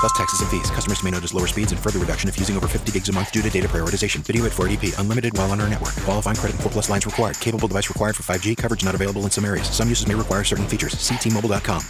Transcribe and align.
Plus 0.00 0.12
taxes 0.12 0.40
and 0.40 0.50
fees. 0.50 0.70
Customers 0.70 1.02
may 1.02 1.10
notice 1.10 1.34
lower 1.34 1.46
speeds 1.46 1.72
and 1.72 1.80
further 1.80 1.98
reduction 1.98 2.28
if 2.28 2.38
using 2.38 2.56
over 2.56 2.68
50 2.68 2.92
gigs 2.92 3.08
a 3.08 3.12
month 3.12 3.32
due 3.32 3.42
to 3.42 3.50
data 3.50 3.68
prioritization. 3.68 4.18
Video 4.20 4.44
at 4.46 4.52
480p. 4.52 4.98
Unlimited 4.98 5.36
while 5.36 5.50
on 5.50 5.60
our 5.60 5.68
network. 5.68 5.94
Qualifying 6.04 6.36
credit 6.36 6.54
and 6.54 6.62
4 6.62 6.72
plus 6.72 6.90
lines 6.90 7.06
required. 7.06 7.38
Capable 7.40 7.68
device 7.68 7.88
required 7.88 8.16
for 8.16 8.22
5G. 8.22 8.56
Coverage 8.56 8.84
not 8.84 8.94
available 8.94 9.22
in 9.22 9.30
some 9.30 9.44
areas. 9.44 9.68
Some 9.68 9.88
uses 9.88 10.06
may 10.06 10.14
require 10.14 10.44
certain 10.44 10.66
features. 10.66 10.94
Ctmobile.com. 10.94 11.82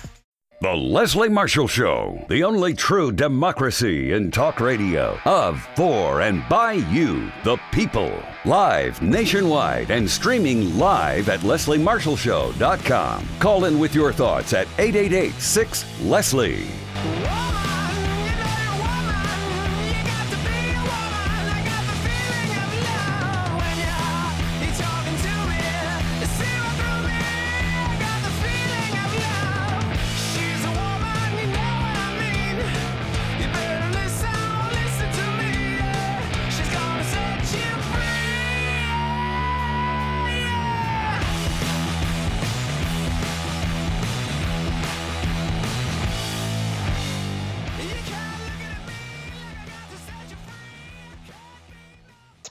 The 0.62 0.72
Leslie 0.72 1.28
Marshall 1.28 1.68
Show, 1.68 2.24
the 2.30 2.42
only 2.42 2.72
true 2.72 3.12
democracy 3.12 4.14
in 4.14 4.30
talk 4.30 4.58
radio, 4.58 5.18
of, 5.26 5.60
for, 5.76 6.22
and 6.22 6.48
by 6.48 6.72
you, 6.72 7.30
the 7.44 7.58
people. 7.72 8.18
Live 8.46 9.02
nationwide 9.02 9.90
and 9.90 10.08
streaming 10.08 10.78
live 10.78 11.28
at 11.28 11.40
lesliemarshallshow.com. 11.40 13.28
Call 13.38 13.66
in 13.66 13.78
with 13.78 13.94
your 13.94 14.14
thoughts 14.14 14.54
at 14.54 14.66
888 14.78 15.34
6 15.34 16.00
Leslie. 16.04 16.64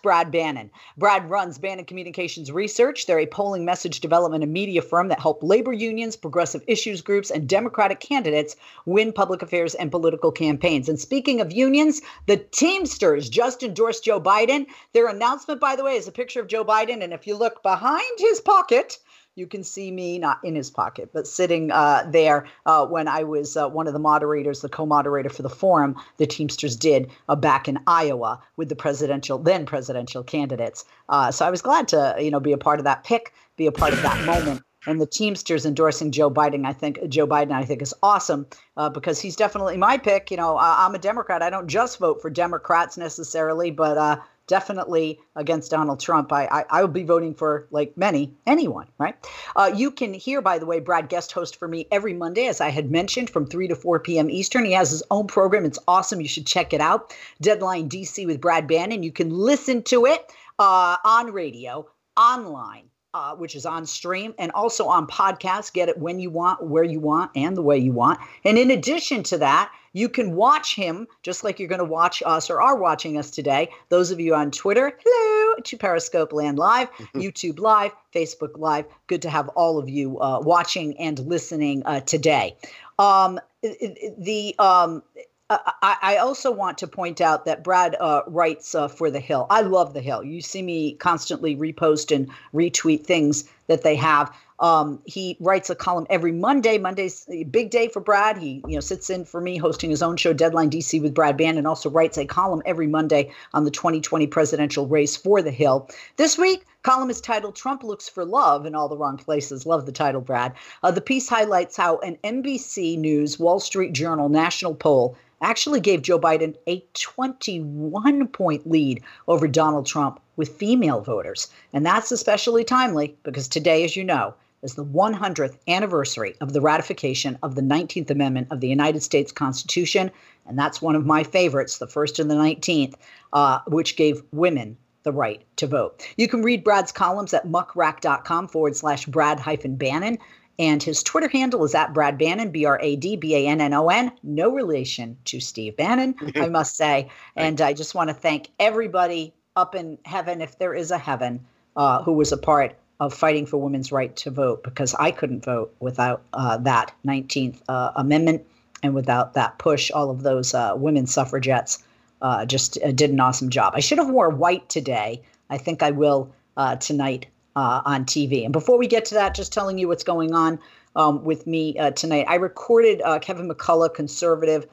Brad 0.05 0.29
Bannon. 0.29 0.69
Brad 0.97 1.27
runs 1.31 1.57
Bannon 1.57 1.83
Communications 1.83 2.51
Research. 2.51 3.07
They're 3.07 3.17
a 3.17 3.25
polling 3.25 3.65
message 3.65 4.01
development 4.01 4.43
and 4.43 4.53
media 4.53 4.83
firm 4.83 5.07
that 5.07 5.19
help 5.19 5.41
labor 5.41 5.73
unions, 5.73 6.15
progressive 6.15 6.61
issues 6.67 7.01
groups, 7.01 7.31
and 7.31 7.49
Democratic 7.49 8.01
candidates 8.01 8.55
win 8.85 9.11
public 9.11 9.41
affairs 9.41 9.73
and 9.73 9.89
political 9.89 10.31
campaigns. 10.31 10.87
And 10.87 10.99
speaking 10.99 11.41
of 11.41 11.51
unions, 11.51 12.03
the 12.27 12.37
Teamsters 12.37 13.29
just 13.29 13.63
endorsed 13.63 14.03
Joe 14.03 14.21
Biden. 14.21 14.67
Their 14.93 15.07
announcement, 15.07 15.59
by 15.59 15.75
the 15.75 15.83
way, 15.83 15.95
is 15.95 16.07
a 16.07 16.11
picture 16.11 16.39
of 16.39 16.49
Joe 16.49 16.63
Biden. 16.63 17.03
And 17.03 17.11
if 17.11 17.25
you 17.25 17.35
look 17.35 17.63
behind 17.63 18.19
his 18.19 18.39
pocket, 18.39 18.99
you 19.35 19.45
can 19.47 19.63
see 19.63 19.91
me 19.91 20.17
not 20.17 20.39
in 20.43 20.55
his 20.55 20.69
pocket, 20.69 21.09
but 21.13 21.27
sitting 21.27 21.69
uh, 21.71 22.07
there 22.09 22.47
uh, 22.65 22.85
when 22.85 23.07
I 23.07 23.23
was 23.23 23.57
uh, 23.57 23.67
one 23.67 23.85
of 23.85 23.93
the 23.93 23.99
moderators, 23.99 24.61
the 24.61 24.69
co-moderator 24.69 25.29
for 25.29 25.41
the 25.41 25.49
forum. 25.49 25.95
The 26.17 26.25
Teamsters 26.25 26.75
did 26.75 27.11
uh, 27.27 27.35
back 27.35 27.67
in 27.67 27.77
Iowa 27.85 28.41
with 28.55 28.69
the 28.69 28.75
presidential, 28.75 29.37
then 29.37 29.65
presidential 29.65 30.23
candidates. 30.23 30.85
Uh, 31.09 31.31
so 31.31 31.45
I 31.45 31.49
was 31.51 31.61
glad 31.61 31.87
to, 31.89 32.15
you 32.17 32.31
know, 32.31 32.39
be 32.39 32.53
a 32.53 32.57
part 32.57 32.79
of 32.79 32.85
that 32.85 33.03
pick, 33.03 33.33
be 33.57 33.67
a 33.67 33.71
part 33.71 33.93
of 33.93 34.01
that 34.03 34.25
moment. 34.25 34.61
And 34.87 35.01
the 35.01 35.07
Teamsters 35.07 35.65
endorsing 35.65 36.11
Joe 36.11 36.29
Biden, 36.29 36.65
I 36.65 36.71
think 36.71 36.99
Joe 37.09 37.25
Biden, 37.25 37.51
I 37.51 37.65
think 37.65 37.81
is 37.81 37.93
awesome 38.03 38.45
uh, 38.77 38.87
because 38.87 39.19
he's 39.19 39.35
definitely 39.35 39.77
my 39.77 39.97
pick. 39.97 40.29
You 40.29 40.37
know, 40.37 40.57
I'm 40.59 40.93
a 40.93 40.99
Democrat. 40.99 41.41
I 41.41 41.49
don't 41.49 41.67
just 41.67 41.97
vote 41.97 42.21
for 42.21 42.29
Democrats 42.29 42.95
necessarily, 42.95 43.71
but 43.71 44.21
definitely 44.47 45.19
against 45.35 45.71
Donald 45.71 45.99
Trump. 45.99 46.31
I, 46.31 46.45
I, 46.45 46.65
I 46.69 46.81
will 46.81 46.91
be 46.91 47.03
voting 47.03 47.33
for 47.33 47.67
like 47.71 47.95
many 47.97 48.33
anyone, 48.45 48.87
right? 48.97 49.15
Uh, 49.55 49.71
you 49.73 49.91
can 49.91 50.13
hear, 50.13 50.41
by 50.41 50.59
the 50.59 50.65
way, 50.65 50.79
Brad 50.79 51.09
guest 51.09 51.31
host 51.31 51.57
for 51.57 51.67
me 51.67 51.87
every 51.91 52.13
Monday, 52.13 52.47
as 52.47 52.61
I 52.61 52.69
had 52.69 52.91
mentioned, 52.91 53.29
from 53.29 53.45
three 53.45 53.67
to 53.67 53.75
four 53.75 53.99
p.m. 53.99 54.29
Eastern. 54.29 54.65
He 54.65 54.71
has 54.73 54.91
his 54.91 55.03
own 55.11 55.27
program. 55.27 55.65
It's 55.65 55.79
awesome. 55.87 56.21
You 56.21 56.27
should 56.27 56.47
check 56.47 56.73
it 56.73 56.81
out. 56.81 57.13
Deadline 57.41 57.89
DC 57.89 58.25
with 58.25 58.41
Brad 58.41 58.67
Bannon. 58.67 59.03
You 59.03 59.11
can 59.11 59.29
listen 59.29 59.83
to 59.83 60.05
it 60.05 60.31
uh, 60.59 60.97
on 61.03 61.31
radio, 61.31 61.87
online 62.17 62.89
uh, 63.15 63.33
which 63.33 63.55
is 63.55 63.65
on 63.65 63.85
stream 63.85 64.35
and 64.37 64.51
also 64.51 64.87
on 64.87 65.07
podcast. 65.07 65.71
Get 65.71 65.87
it 65.87 65.97
when 65.97 66.19
you 66.19 66.29
want, 66.29 66.61
where 66.61 66.83
you 66.83 66.99
want, 66.99 67.31
and 67.33 67.55
the 67.55 67.61
way 67.61 67.77
you 67.77 67.93
want. 67.93 68.19
And 68.43 68.57
in 68.57 68.69
addition 68.69 69.23
to 69.23 69.37
that, 69.37 69.71
you 69.93 70.09
can 70.09 70.35
watch 70.35 70.75
him 70.75 71.07
just 71.23 71.41
like 71.41 71.57
you're 71.57 71.69
going 71.69 71.79
to 71.79 71.85
watch 71.85 72.21
us 72.25 72.49
or 72.49 72.61
are 72.61 72.75
watching 72.75 73.17
us 73.17 73.31
today. 73.31 73.69
Those 73.87 74.11
of 74.11 74.19
you 74.19 74.35
on 74.35 74.51
Twitter, 74.51 74.99
hello 75.01 75.55
to 75.63 75.77
Periscope 75.77 76.33
Land 76.33 76.59
Live, 76.59 76.91
mm-hmm. 76.91 77.21
YouTube 77.21 77.57
Live, 77.57 77.91
Facebook 78.13 78.57
Live. 78.57 78.83
Good 79.07 79.21
to 79.21 79.29
have 79.29 79.47
all 79.49 79.79
of 79.79 79.87
you 79.87 80.19
uh, 80.19 80.41
watching 80.41 80.99
and 80.99 81.17
listening 81.19 81.83
uh, 81.85 82.01
today. 82.01 82.57
Um, 82.99 83.39
the 83.61 84.53
um, 84.59 85.03
I, 85.49 85.97
I, 86.01 86.17
also 86.17 86.49
want 86.49 86.79
to 86.79 86.87
point 86.87 87.21
out 87.21 87.45
that 87.45 87.63
Brad 87.63 87.95
uh, 87.99 88.23
writes 88.25 88.73
uh, 88.73 88.87
for 88.87 89.11
The 89.11 89.19
Hill. 89.19 89.45
I 89.51 89.61
love 89.61 89.93
The 89.93 90.01
Hill. 90.01 90.23
You 90.23 90.41
see 90.41 90.63
me 90.63 90.93
constantly 90.93 91.55
repost 91.55 92.13
and 92.13 92.31
retweet 92.53 93.05
things 93.05 93.47
that 93.67 93.83
they 93.83 93.95
have. 93.95 94.31
Um, 94.59 95.01
he 95.05 95.35
writes 95.39 95.69
a 95.69 95.75
column 95.75 96.07
every 96.09 96.31
Monday. 96.31 96.77
Monday's 96.77 97.25
a 97.29 97.43
big 97.43 97.71
day 97.71 97.89
for 97.89 97.99
Brad. 97.99 98.37
He 98.37 98.63
you 98.67 98.75
know 98.75 98.79
sits 98.79 99.09
in 99.09 99.25
for 99.25 99.41
me 99.41 99.57
hosting 99.57 99.89
his 99.89 100.01
own 100.01 100.15
show, 100.15 100.31
Deadline 100.31 100.69
DC 100.69 101.01
with 101.01 101.13
Brad 101.13 101.35
Bannon, 101.35 101.57
and 101.59 101.67
also 101.67 101.89
writes 101.89 102.17
a 102.17 102.25
column 102.25 102.61
every 102.65 102.87
Monday 102.87 103.31
on 103.53 103.65
the 103.65 103.71
2020 103.71 104.27
presidential 104.27 104.87
race 104.87 105.17
for 105.17 105.41
The 105.41 105.51
Hill. 105.51 105.89
This 106.15 106.37
week, 106.37 106.65
column 106.83 107.09
is 107.09 107.19
titled 107.19 107.55
"Trump 107.55 107.83
Looks 107.83 108.07
for 108.07 108.23
Love 108.23 108.65
in 108.65 108.75
All 108.75 108.87
the 108.87 108.97
Wrong 108.97 109.17
Places." 109.17 109.65
Love 109.65 109.85
the 109.85 109.91
title, 109.91 110.21
Brad. 110.21 110.53
Uh, 110.83 110.91
the 110.91 111.01
piece 111.01 111.27
highlights 111.27 111.75
how 111.75 111.97
an 111.99 112.17
NBC 112.23 112.97
News, 112.97 113.37
Wall 113.37 113.59
Street 113.59 113.91
Journal 113.91 114.29
national 114.29 114.75
poll 114.75 115.17
actually 115.41 115.81
gave 115.81 116.01
Joe 116.01 116.19
Biden 116.19 116.55
a 116.65 116.83
21 116.93 118.27
point 118.29 118.69
lead 118.69 119.03
over 119.27 119.47
Donald 119.47 119.85
Trump 119.85 120.21
with 120.35 120.57
female 120.57 121.01
voters. 121.01 121.49
And 121.73 121.85
that's 121.85 122.11
especially 122.11 122.63
timely 122.63 123.17
because 123.23 123.47
today, 123.47 123.83
as 123.83 123.95
you 123.95 124.03
know, 124.03 124.33
is 124.65 124.75
the 124.75 124.85
100th 124.85 125.57
anniversary 125.67 126.35
of 126.41 126.53
the 126.53 126.61
ratification 126.61 127.37
of 127.43 127.55
the 127.55 127.61
19th 127.61 128.09
Amendment 128.09 128.47
of 128.51 128.59
the 128.59 128.67
United 128.67 129.03
States 129.03 129.31
Constitution. 129.31 130.11
And 130.47 130.57
that's 130.57 130.81
one 130.81 130.95
of 130.95 131.05
my 131.05 131.23
favorites, 131.23 131.77
the 131.77 131.87
first 131.87 132.19
and 132.19 132.29
the 132.29 132.35
19th, 132.35 132.95
uh, 133.33 133.59
which 133.67 133.95
gave 133.95 134.23
women 134.31 134.75
the 135.03 135.11
right 135.11 135.45
to 135.57 135.67
vote. 135.67 136.05
You 136.17 136.27
can 136.27 136.41
read 136.41 136.63
Brad's 136.63 136.91
columns 136.91 137.33
at 137.33 137.47
muckrack.com 137.47 138.47
forward 138.47 138.75
slash 138.75 139.05
Brad 139.05 139.39
hyphen 139.39 139.75
Bannon. 139.75 140.17
And 140.57 140.81
his 140.81 141.03
Twitter 141.03 141.27
handle 141.27 141.65
is 141.65 141.75
at 141.75 141.93
Brad 141.93 142.17
Bannon, 142.17 142.49
B 142.49 142.65
R 142.65 142.79
A 142.81 142.95
D 142.95 143.17
B 143.17 143.35
A 143.35 143.47
N 143.47 143.59
N 143.59 143.73
O 143.73 143.89
N. 143.89 144.11
No 144.23 144.49
relation 144.51 145.17
to 145.25 145.39
Steve 145.39 145.75
Bannon, 145.75 146.15
I 146.35 146.47
must 146.49 146.77
say. 146.77 147.09
And 147.35 147.59
I 147.59 147.73
just 147.73 147.93
want 147.93 148.09
to 148.09 148.13
thank 148.13 148.49
everybody 148.57 149.33
up 149.55 149.75
in 149.75 149.97
heaven, 150.05 150.41
if 150.41 150.57
there 150.57 150.73
is 150.73 150.91
a 150.91 150.97
heaven, 150.97 151.45
uh, 151.75 152.01
who 152.03 152.13
was 152.13 152.31
a 152.31 152.37
part 152.37 152.75
of 152.99 153.13
fighting 153.13 153.45
for 153.45 153.57
women's 153.57 153.91
right 153.91 154.15
to 154.15 154.31
vote, 154.31 154.63
because 154.63 154.93
I 154.95 155.11
couldn't 155.11 155.43
vote 155.43 155.73
without 155.79 156.21
uh, 156.33 156.57
that 156.57 156.93
19th 157.05 157.61
uh, 157.67 157.91
Amendment 157.95 158.45
and 158.83 158.93
without 158.93 159.33
that 159.33 159.57
push. 159.57 159.91
All 159.91 160.09
of 160.09 160.23
those 160.23 160.53
uh, 160.53 160.73
women 160.75 161.07
suffragettes 161.07 161.83
uh, 162.21 162.45
just 162.45 162.77
uh, 162.83 162.91
did 162.91 163.09
an 163.09 163.19
awesome 163.19 163.49
job. 163.49 163.73
I 163.75 163.79
should 163.79 163.97
have 163.97 164.09
wore 164.09 164.29
white 164.29 164.67
today. 164.69 165.21
I 165.49 165.57
think 165.57 165.83
I 165.83 165.91
will 165.91 166.31
tonight 166.79 167.27
on 167.55 168.05
TV. 168.05 168.43
And 168.43 168.53
before 168.53 168.77
we 168.77 168.87
get 168.87 169.05
to 169.05 169.15
that, 169.15 169.35
just 169.35 169.53
telling 169.53 169.77
you 169.77 169.87
what's 169.87 170.03
going 170.03 170.33
on 170.33 170.57
um, 170.95 171.23
with 171.23 171.45
me 171.45 171.77
tonight. 171.95 172.25
I 172.29 172.35
recorded 172.35 173.01
Kevin 173.21 173.49
McCullough, 173.49 173.93
conservative 173.93 174.65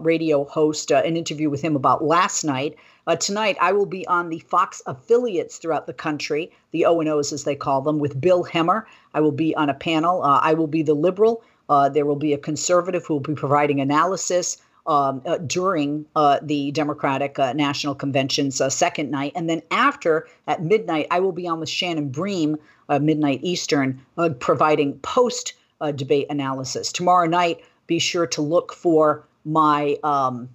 radio 0.00 0.44
host, 0.44 0.92
an 0.92 1.16
interview 1.16 1.50
with 1.50 1.60
him 1.62 1.74
about 1.76 2.04
last 2.04 2.44
night. 2.44 2.76
Uh, 3.06 3.16
tonight, 3.16 3.56
I 3.60 3.72
will 3.72 3.86
be 3.86 4.06
on 4.08 4.28
the 4.30 4.40
Fox 4.40 4.82
affiliates 4.86 5.58
throughout 5.58 5.86
the 5.86 5.92
country, 5.92 6.50
the 6.72 6.84
O 6.86 6.98
and 7.00 7.08
O's 7.08 7.32
as 7.32 7.44
they 7.44 7.54
call 7.54 7.80
them, 7.80 7.98
with 7.98 8.20
Bill 8.20 8.44
Hemmer. 8.44 8.84
I 9.14 9.20
will 9.20 9.32
be 9.32 9.54
on 9.54 9.70
a 9.70 9.74
panel. 9.74 10.22
I 10.22 10.54
will 10.54 10.66
be 10.66 10.82
the 10.82 10.94
liberal. 10.94 11.42
there 11.68 12.04
will 12.04 12.16
be 12.16 12.32
a 12.32 12.38
conservative 12.38 13.06
who 13.06 13.14
will 13.14 13.20
be 13.20 13.34
providing 13.34 13.80
analysis 13.80 14.56
um, 14.86 15.22
uh, 15.26 15.38
during 15.38 16.06
uh, 16.14 16.38
the 16.42 16.70
Democratic 16.72 17.38
uh, 17.38 17.52
National 17.52 17.94
Convention's 17.94 18.60
uh, 18.60 18.70
second 18.70 19.10
night. 19.10 19.32
And 19.34 19.48
then 19.48 19.62
after, 19.70 20.28
at 20.46 20.62
midnight, 20.62 21.06
I 21.10 21.20
will 21.20 21.32
be 21.32 21.46
on 21.48 21.60
with 21.60 21.68
Shannon 21.68 22.08
Bream, 22.08 22.56
uh, 22.88 22.98
midnight 22.98 23.40
Eastern, 23.42 24.00
uh, 24.16 24.30
providing 24.38 24.98
post 25.00 25.54
debate 25.96 26.26
analysis. 26.30 26.90
Tomorrow 26.90 27.26
night, 27.26 27.60
be 27.86 27.98
sure 27.98 28.26
to 28.28 28.40
look 28.40 28.72
for 28.72 29.26
my 29.44 29.98
um, 30.02 30.48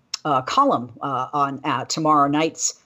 column 0.45 0.91
on 1.01 1.87
tomorrow 1.87 2.27
night's 2.27 2.79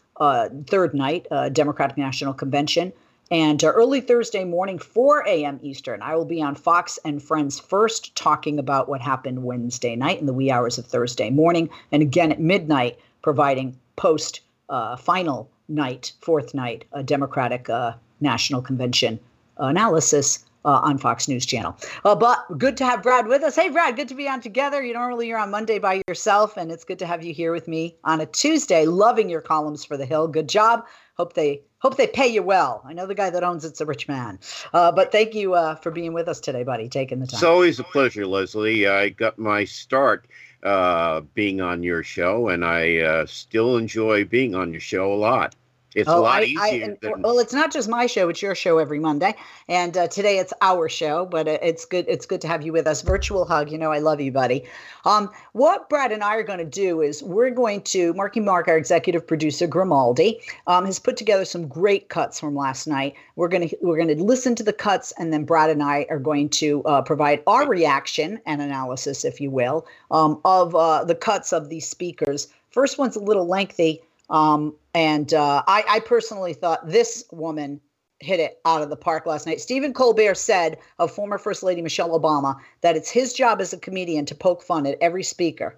third 0.68 0.94
night, 0.94 1.28
Democratic 1.54 1.98
National 1.98 2.34
Convention. 2.34 2.94
And 3.32 3.64
uh, 3.64 3.72
early 3.72 4.02
Thursday 4.02 4.44
morning, 4.44 4.78
4 4.78 5.28
a.m. 5.28 5.60
Eastern, 5.64 6.02
I 6.02 6.16
will 6.16 6.26
be 6.26 6.44
on 6.44 6.54
Fox 6.54 7.00
and 7.04 7.22
Friends 7.22 7.60
first 7.60 8.16
talking 8.16 8.60
about 8.60 8.88
what 8.88 9.02
happened 9.02 9.44
Wednesday 9.44 9.96
night 9.96 10.20
in 10.20 10.28
the 10.28 10.34
wee 10.34 10.52
hours 10.52 10.78
of 10.78 10.86
Thursday 10.86 11.32
morning. 11.32 11.70
And 11.92 12.04
again 12.04 12.32
at 12.32 12.40
midnight, 12.40 13.00
providing 13.24 13.76
post 13.96 14.42
uh, 14.70 14.96
final 14.96 15.50
night, 15.68 16.14
fourth 16.22 16.54
night, 16.54 16.86
a 16.92 17.02
Democratic 17.02 17.68
uh, 17.70 17.94
National 18.22 18.62
Convention 18.62 19.20
analysis 19.58 20.46
uh, 20.66 20.82
on 20.84 20.98
Fox 20.98 21.28
News 21.28 21.46
Channel. 21.46 21.78
Uh, 22.04 22.16
but 22.16 22.46
good 22.58 22.76
to 22.78 22.86
have 22.86 23.04
Brad 23.04 23.28
with 23.28 23.44
us. 23.44 23.56
Hey, 23.56 23.70
Brad, 23.70 23.96
good 23.96 24.10
to 24.10 24.16
be 24.16 24.28
on 24.28 24.42
together. 24.42 24.84
You 24.84 24.94
normally 24.94 25.28
you're 25.28 25.38
on 25.38 25.52
Monday 25.52 25.80
by 25.80 26.02
yourself, 26.08 26.58
and 26.58 26.72
it's 26.72 26.84
good 26.84 27.00
to 27.00 27.06
have 27.06 27.24
you 27.24 27.34
here 27.34 27.52
with 27.52 27.68
me 27.68 27.96
on 28.04 28.20
a 28.20 28.26
Tuesday. 28.26 28.86
Loving 28.86 29.30
your 29.30 29.42
columns 29.42 29.86
for 29.86 29.96
the 29.96 30.06
Hill. 30.06 30.28
Good 30.28 30.50
job. 30.50 30.86
Hope 31.18 31.34
they 31.34 31.62
hope 31.80 31.96
they 31.96 32.08
pay 32.08 32.28
you 32.28 32.44
well. 32.44 32.82
I 32.86 32.94
know 32.94 33.06
the 33.06 33.16
guy 33.16 33.30
that 33.30 33.44
owns 33.44 33.64
it's 33.64 33.80
a 33.80 33.86
rich 33.86 34.08
man. 34.08 34.40
Uh, 34.74 34.92
but 34.92 35.12
thank 35.12 35.34
you 35.34 35.54
uh, 35.54 35.76
for 35.76 35.92
being 35.92 36.14
with 36.14 36.28
us 36.28 36.40
today, 36.40 36.64
buddy. 36.64 36.90
Taking 36.90 37.20
the 37.20 37.28
time. 37.28 37.38
It's 37.38 37.44
always 37.44 37.80
a 37.80 37.84
pleasure, 37.84 38.26
Leslie. 38.26 38.88
I 38.88 39.10
got 39.10 39.38
my 39.38 39.64
start 39.64 40.28
uh, 40.64 41.22
being 41.34 41.62
on 41.62 41.84
your 41.84 42.04
show, 42.04 42.50
and 42.50 42.66
I 42.66 42.98
uh, 42.98 43.26
still 43.28 43.78
enjoy 43.78 44.26
being 44.26 44.56
on 44.56 44.72
your 44.72 44.82
show 44.82 45.14
a 45.14 45.16
lot. 45.16 45.56
It's 45.96 46.10
oh, 46.10 46.20
a 46.20 46.22
lot 46.22 46.42
I, 46.42 46.46
easier. 46.46 46.86
I, 46.92 46.98
than... 47.02 47.22
Well, 47.22 47.40
it's 47.40 47.54
not 47.54 47.72
just 47.72 47.88
my 47.88 48.06
show; 48.06 48.28
it's 48.28 48.42
your 48.42 48.54
show 48.54 48.78
every 48.78 49.00
Monday, 49.00 49.34
and 49.70 49.96
uh, 49.98 50.08
today 50.08 50.40
it's 50.40 50.54
our 50.62 50.90
show. 50.90 51.26
But 51.26 51.48
uh, 51.48 51.58
it's 51.62 51.86
good. 51.86 52.06
It's 52.08 52.26
good 52.26 52.42
to 52.42 52.48
have 52.50 52.64
you 52.64 52.74
with 52.74 52.86
us. 52.86 53.02
Virtual 53.02 53.46
hug. 53.46 53.72
You 53.72 53.78
know, 53.78 53.92
I 53.92 54.00
love 54.00 54.20
you, 54.20 54.32
buddy. 54.32 54.66
Um, 55.06 55.32
what 55.54 55.90
Brad 55.90 56.12
and 56.12 56.22
I 56.22 56.36
are 56.36 56.44
going 56.44 56.60
to 56.60 56.66
do 56.66 57.02
is 57.02 57.24
we're 57.24 57.50
going 57.50 57.82
to 57.84 58.14
Marky 58.14 58.42
Mark, 58.42 58.68
our 58.68 58.78
executive 58.78 59.26
producer 59.26 59.68
Grimaldi, 59.68 60.42
um, 60.68 60.86
has 60.86 61.00
put 61.00 61.16
together 61.16 61.46
some 61.46 61.68
great 61.68 62.10
cuts 62.10 62.42
from 62.42 62.56
last 62.56 62.88
night. 62.88 63.16
We're 63.38 63.48
gonna 63.48 63.70
we're 63.82 63.98
gonna 63.98 64.22
listen 64.22 64.54
to 64.56 64.64
the 64.64 64.74
cuts, 64.74 65.14
and 65.18 65.32
then 65.32 65.46
Brad 65.46 65.70
and 65.70 65.82
I 65.82 66.06
are 66.10 66.20
going 66.20 66.50
to 66.50 66.84
uh, 66.84 67.02
provide 67.04 67.42
our 67.48 67.68
reaction 67.68 68.42
and 68.46 68.62
analysis, 68.62 69.24
if 69.24 69.40
you 69.40 69.50
will, 69.50 69.88
um, 70.12 70.42
of 70.44 70.76
uh, 70.76 71.06
the 71.06 71.16
cuts 71.16 71.54
of 71.54 71.70
these 71.70 71.88
speakers. 71.88 72.50
First 72.72 72.98
one's 72.98 73.16
a 73.16 73.22
little 73.22 73.48
lengthy. 73.48 74.02
Um, 74.30 74.76
and 74.94 75.34
uh, 75.34 75.64
I, 75.68 75.84
I 75.88 76.00
personally 76.00 76.54
thought 76.54 76.90
this 76.90 77.26
woman 77.32 77.82
hit 78.20 78.40
it 78.40 78.60
out 78.66 78.82
of 78.82 78.90
the 78.90 78.96
park 78.96 79.26
last 79.26 79.46
night. 79.46 79.60
Stephen 79.60 79.94
Colbert 79.94 80.36
said 80.36 80.78
of 81.00 81.12
former 81.12 81.38
First 81.38 81.64
Lady 81.64 81.82
Michelle 81.82 82.18
Obama 82.18 82.56
that 82.82 82.96
it's 82.96 83.10
his 83.10 83.34
job 83.34 83.62
as 83.62 83.74
a 83.74 83.78
comedian 83.78 84.26
to 84.26 84.36
poke 84.36 84.64
fun 84.64 84.86
at 84.86 84.98
every 85.02 85.24
speaker 85.24 85.78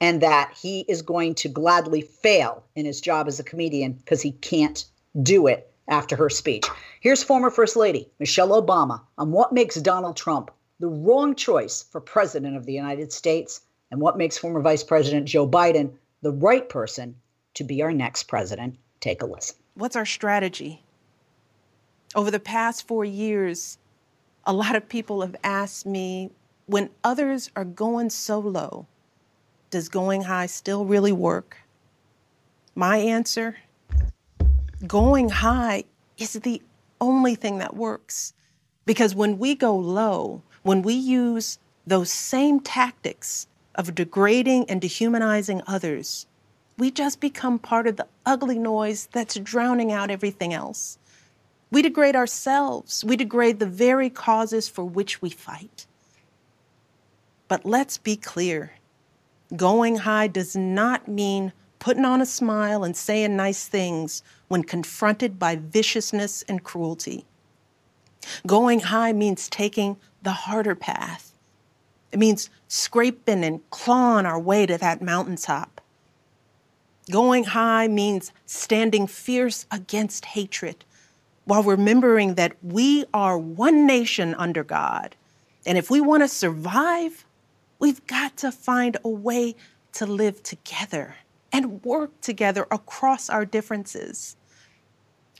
and 0.00 0.20
that 0.20 0.52
he 0.60 0.80
is 0.88 1.02
going 1.02 1.34
to 1.36 1.48
gladly 1.48 2.02
fail 2.02 2.64
in 2.74 2.84
his 2.84 3.00
job 3.00 3.28
as 3.28 3.40
a 3.40 3.44
comedian 3.44 3.92
because 3.92 4.22
he 4.22 4.32
can't 4.32 4.84
do 5.22 5.46
it 5.46 5.72
after 5.88 6.16
her 6.16 6.28
speech. 6.28 6.66
Here's 7.00 7.22
former 7.22 7.50
First 7.50 7.76
Lady 7.76 8.08
Michelle 8.18 8.60
Obama 8.60 9.00
on 9.16 9.32
what 9.32 9.52
makes 9.52 9.76
Donald 9.76 10.16
Trump 10.16 10.50
the 10.80 10.88
wrong 10.88 11.34
choice 11.34 11.84
for 11.90 12.00
President 12.00 12.56
of 12.56 12.66
the 12.66 12.72
United 12.72 13.12
States 13.12 13.62
and 13.90 14.00
what 14.00 14.18
makes 14.18 14.38
former 14.38 14.60
Vice 14.60 14.84
President 14.84 15.26
Joe 15.26 15.48
Biden 15.48 15.92
the 16.22 16.32
right 16.32 16.68
person 16.68 17.14
to 17.58 17.64
be 17.64 17.82
our 17.82 17.92
next 17.92 18.24
president. 18.24 18.76
Take 19.00 19.20
a 19.20 19.26
listen. 19.26 19.56
What's 19.74 19.96
our 19.96 20.06
strategy? 20.06 20.84
Over 22.14 22.30
the 22.30 22.40
past 22.40 22.86
four 22.86 23.04
years, 23.04 23.78
a 24.44 24.52
lot 24.52 24.76
of 24.76 24.88
people 24.88 25.22
have 25.22 25.34
asked 25.42 25.84
me 25.84 26.30
when 26.66 26.90
others 27.02 27.50
are 27.56 27.64
going 27.64 28.10
so 28.10 28.38
low, 28.38 28.86
does 29.70 29.88
going 29.88 30.22
high 30.22 30.46
still 30.46 30.84
really 30.84 31.12
work? 31.12 31.58
My 32.74 32.98
answer 32.98 33.56
going 34.86 35.28
high 35.28 35.82
is 36.16 36.34
the 36.34 36.62
only 37.00 37.34
thing 37.34 37.58
that 37.58 37.74
works. 37.74 38.32
Because 38.86 39.16
when 39.16 39.36
we 39.36 39.56
go 39.56 39.76
low, 39.76 40.42
when 40.62 40.82
we 40.82 40.94
use 40.94 41.58
those 41.86 42.10
same 42.12 42.60
tactics 42.60 43.48
of 43.74 43.96
degrading 43.96 44.70
and 44.70 44.80
dehumanizing 44.80 45.62
others, 45.66 46.26
we 46.78 46.90
just 46.92 47.20
become 47.20 47.58
part 47.58 47.86
of 47.86 47.96
the 47.96 48.06
ugly 48.24 48.58
noise 48.58 49.08
that's 49.12 49.34
drowning 49.40 49.92
out 49.92 50.10
everything 50.10 50.54
else. 50.54 50.98
We 51.70 51.82
degrade 51.82 52.16
ourselves. 52.16 53.04
We 53.04 53.16
degrade 53.16 53.58
the 53.58 53.66
very 53.66 54.08
causes 54.08 54.68
for 54.68 54.84
which 54.84 55.20
we 55.20 55.28
fight. 55.28 55.86
But 57.48 57.66
let's 57.66 57.98
be 57.98 58.16
clear 58.16 58.72
going 59.56 59.96
high 59.96 60.26
does 60.26 60.54
not 60.54 61.08
mean 61.08 61.52
putting 61.78 62.04
on 62.04 62.20
a 62.20 62.26
smile 62.26 62.84
and 62.84 62.96
saying 62.96 63.34
nice 63.34 63.66
things 63.66 64.22
when 64.48 64.62
confronted 64.62 65.38
by 65.38 65.56
viciousness 65.56 66.42
and 66.48 66.62
cruelty. 66.62 67.24
Going 68.46 68.80
high 68.80 69.12
means 69.12 69.48
taking 69.48 69.96
the 70.22 70.32
harder 70.32 70.74
path. 70.74 71.32
It 72.12 72.18
means 72.18 72.50
scraping 72.68 73.42
and 73.42 73.68
clawing 73.70 74.26
our 74.26 74.38
way 74.38 74.66
to 74.66 74.76
that 74.76 75.00
mountaintop. 75.00 75.80
Going 77.10 77.44
high 77.44 77.88
means 77.88 78.32
standing 78.44 79.06
fierce 79.06 79.64
against 79.70 80.26
hatred 80.26 80.84
while 81.46 81.62
remembering 81.62 82.34
that 82.34 82.52
we 82.62 83.06
are 83.14 83.38
one 83.38 83.86
nation 83.86 84.34
under 84.34 84.62
God. 84.62 85.16
And 85.64 85.78
if 85.78 85.90
we 85.90 86.02
want 86.02 86.22
to 86.22 86.28
survive, 86.28 87.24
we've 87.78 88.06
got 88.06 88.36
to 88.38 88.52
find 88.52 88.98
a 89.02 89.08
way 89.08 89.56
to 89.92 90.04
live 90.04 90.42
together 90.42 91.16
and 91.50 91.82
work 91.82 92.20
together 92.20 92.66
across 92.70 93.30
our 93.30 93.46
differences. 93.46 94.36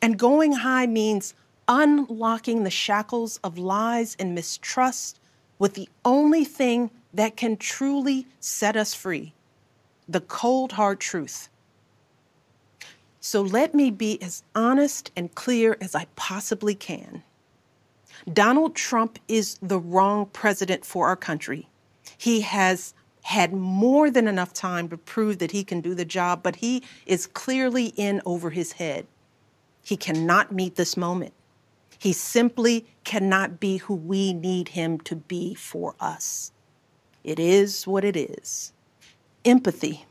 And 0.01 0.19
going 0.19 0.53
high 0.53 0.87
means 0.87 1.35
unlocking 1.69 2.65
the 2.65 2.71
shackles 2.71 3.39
of 3.45 3.59
lies 3.59 4.17
and 4.19 4.35
mistrust 4.35 5.21
with 5.59 5.75
the 5.75 5.91
only 6.03 6.47
thing 6.47 6.91
that 7.13 7.37
can 7.37 7.59
truly 7.59 8.27
set 8.41 8.75
us 8.75 8.95
free 8.95 9.35
the 10.09 10.21
cold, 10.23 10.73
hard 10.73 10.99
truth 10.99 11.51
so 13.21 13.43
let 13.43 13.75
me 13.75 13.91
be 13.91 14.21
as 14.23 14.43
honest 14.55 15.11
and 15.17 15.35
clear 15.35 15.77
as 15.81 15.95
I 15.95 16.07
possibly 16.17 16.75
can. 16.75 17.23
Donald 18.33 18.75
Trump 18.75 19.19
is 19.29 19.59
the 19.63 19.79
wrong 19.79 20.27
president 20.27 20.85
for 20.85 21.07
our 21.07 21.17
country. 21.17 21.69
He 22.17 22.41
has 22.43 22.95
had 23.23 23.53
more 23.53 24.11
than 24.11 24.27
enough 24.27 24.53
time 24.53 24.89
to 24.89 24.97
prove 24.97 25.39
that 25.39 25.51
he 25.51 25.65
can 25.65 25.81
do 25.81 25.95
the 25.95 26.05
job, 26.05 26.43
but 26.43 26.57
he 26.57 26.83
is 27.07 27.27
clearly 27.27 27.93
in 27.97 28.23
over 28.25 28.51
his 28.51 28.73
head. 28.73 29.07
He 29.85 29.97
cannot 29.97 30.53
meet 30.53 30.77
this 30.77 30.97
moment. 30.97 31.33
He 31.99 32.13
simply 32.13 32.87
cannot 33.05 33.59
be 33.59 33.79
who 33.79 33.95
we 33.95 34.33
need 34.33 34.69
him 34.69 35.01
to 35.01 35.17
be 35.17 35.55
for 35.55 35.95
us. 35.99 36.53
It 37.25 37.39
is 37.39 37.87
what 37.87 38.05
it 38.05 38.17
is. 38.17 38.73
Empathy 39.45 40.07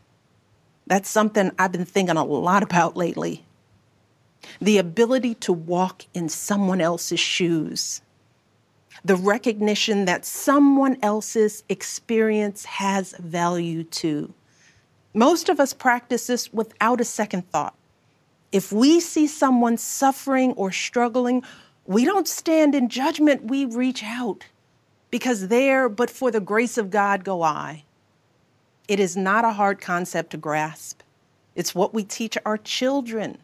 that's 0.88 1.10
something 1.10 1.51
I've 1.60 1.72
been 1.72 1.86
thinking 1.86 2.17
a 2.17 2.24
lot 2.24 2.63
about 2.63 2.96
lately. 2.96 3.46
The 4.62 4.77
ability 4.77 5.36
to 5.36 5.53
walk 5.53 6.06
in 6.13 6.29
someone 6.29 6.82
else's 6.82 7.20
shoes. 7.20 8.01
The 9.03 9.15
recognition 9.15 10.06
that 10.06 10.25
someone 10.25 10.98
else's 11.03 11.63
experience 11.70 12.65
has 12.65 13.13
value 13.20 13.84
too. 13.84 14.34
Most 15.13 15.50
of 15.50 15.60
us 15.60 15.74
practice 15.74 16.27
this 16.27 16.51
without 16.53 17.01
a 17.01 17.06
second 17.06 17.50
thought. 17.50 17.75
If 18.51 18.72
we 18.72 19.00
see 19.00 19.27
someone 19.27 19.77
suffering 19.77 20.53
or 20.53 20.72
struggling, 20.72 21.44
we 21.86 22.06
don't 22.06 22.27
stand 22.27 22.75
in 22.75 22.89
judgment, 22.89 23.46
we 23.46 23.65
reach 23.65 24.03
out. 24.03 24.46
Because 25.10 25.48
there, 25.48 25.89
but 25.89 26.10
for 26.10 26.32
the 26.32 26.39
grace 26.39 26.77
of 26.77 26.89
God, 26.89 27.24
go 27.24 27.41
I. 27.41 27.84
It 28.88 29.00
is 29.00 29.17
not 29.17 29.46
a 29.46 29.51
hard 29.51 29.82
concept 29.82 30.32
to 30.32 30.38
grasp. 30.38 31.01
It's 31.56 31.75
what 31.75 31.94
we 31.94 32.03
teach 32.03 32.38
our 32.46 32.58
children. 32.58 33.38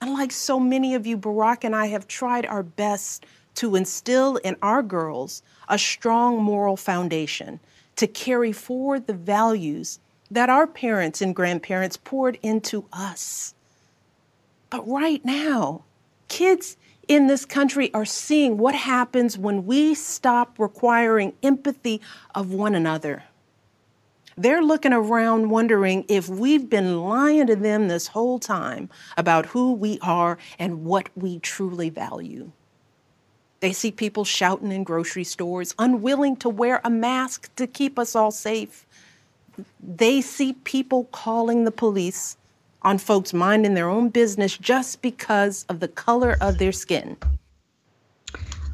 Unlike 0.00 0.32
so 0.32 0.58
many 0.60 0.94
of 0.94 1.06
you, 1.06 1.18
Barack 1.18 1.64
and 1.64 1.74
I 1.74 1.86
have 1.86 2.06
tried 2.06 2.46
our 2.46 2.62
best 2.62 3.26
to 3.56 3.74
instill 3.74 4.36
in 4.36 4.56
our 4.62 4.82
girls 4.82 5.42
a 5.68 5.78
strong 5.78 6.42
moral 6.42 6.76
foundation 6.76 7.60
to 7.96 8.06
carry 8.06 8.52
forward 8.52 9.06
the 9.06 9.12
values 9.12 9.98
that 10.30 10.48
our 10.48 10.66
parents 10.66 11.20
and 11.20 11.34
grandparents 11.34 11.96
poured 11.96 12.38
into 12.42 12.84
us. 12.92 13.54
But 14.70 14.86
right 14.86 15.24
now, 15.24 15.82
kids 16.28 16.76
in 17.08 17.26
this 17.26 17.44
country 17.44 17.92
are 17.94 18.04
seeing 18.04 18.58
what 18.58 18.74
happens 18.74 19.36
when 19.36 19.66
we 19.66 19.94
stop 19.94 20.58
requiring 20.58 21.32
empathy 21.42 22.00
of 22.34 22.52
one 22.52 22.74
another. 22.74 23.24
They're 24.38 24.62
looking 24.62 24.92
around 24.92 25.50
wondering 25.50 26.04
if 26.06 26.28
we've 26.28 26.70
been 26.70 27.02
lying 27.02 27.48
to 27.48 27.56
them 27.56 27.88
this 27.88 28.06
whole 28.06 28.38
time 28.38 28.88
about 29.16 29.46
who 29.46 29.72
we 29.72 29.98
are 30.00 30.38
and 30.60 30.84
what 30.84 31.08
we 31.16 31.40
truly 31.40 31.90
value. 31.90 32.52
They 33.58 33.72
see 33.72 33.90
people 33.90 34.24
shouting 34.24 34.70
in 34.70 34.84
grocery 34.84 35.24
stores, 35.24 35.74
unwilling 35.76 36.36
to 36.36 36.48
wear 36.48 36.80
a 36.84 36.90
mask 36.90 37.52
to 37.56 37.66
keep 37.66 37.98
us 37.98 38.14
all 38.14 38.30
safe. 38.30 38.86
They 39.82 40.20
see 40.20 40.52
people 40.52 41.08
calling 41.10 41.64
the 41.64 41.72
police 41.72 42.36
on 42.82 42.98
folks 42.98 43.34
minding 43.34 43.74
their 43.74 43.88
own 43.88 44.08
business 44.08 44.56
just 44.56 45.02
because 45.02 45.66
of 45.68 45.80
the 45.80 45.88
color 45.88 46.36
of 46.40 46.58
their 46.58 46.70
skin. 46.70 47.16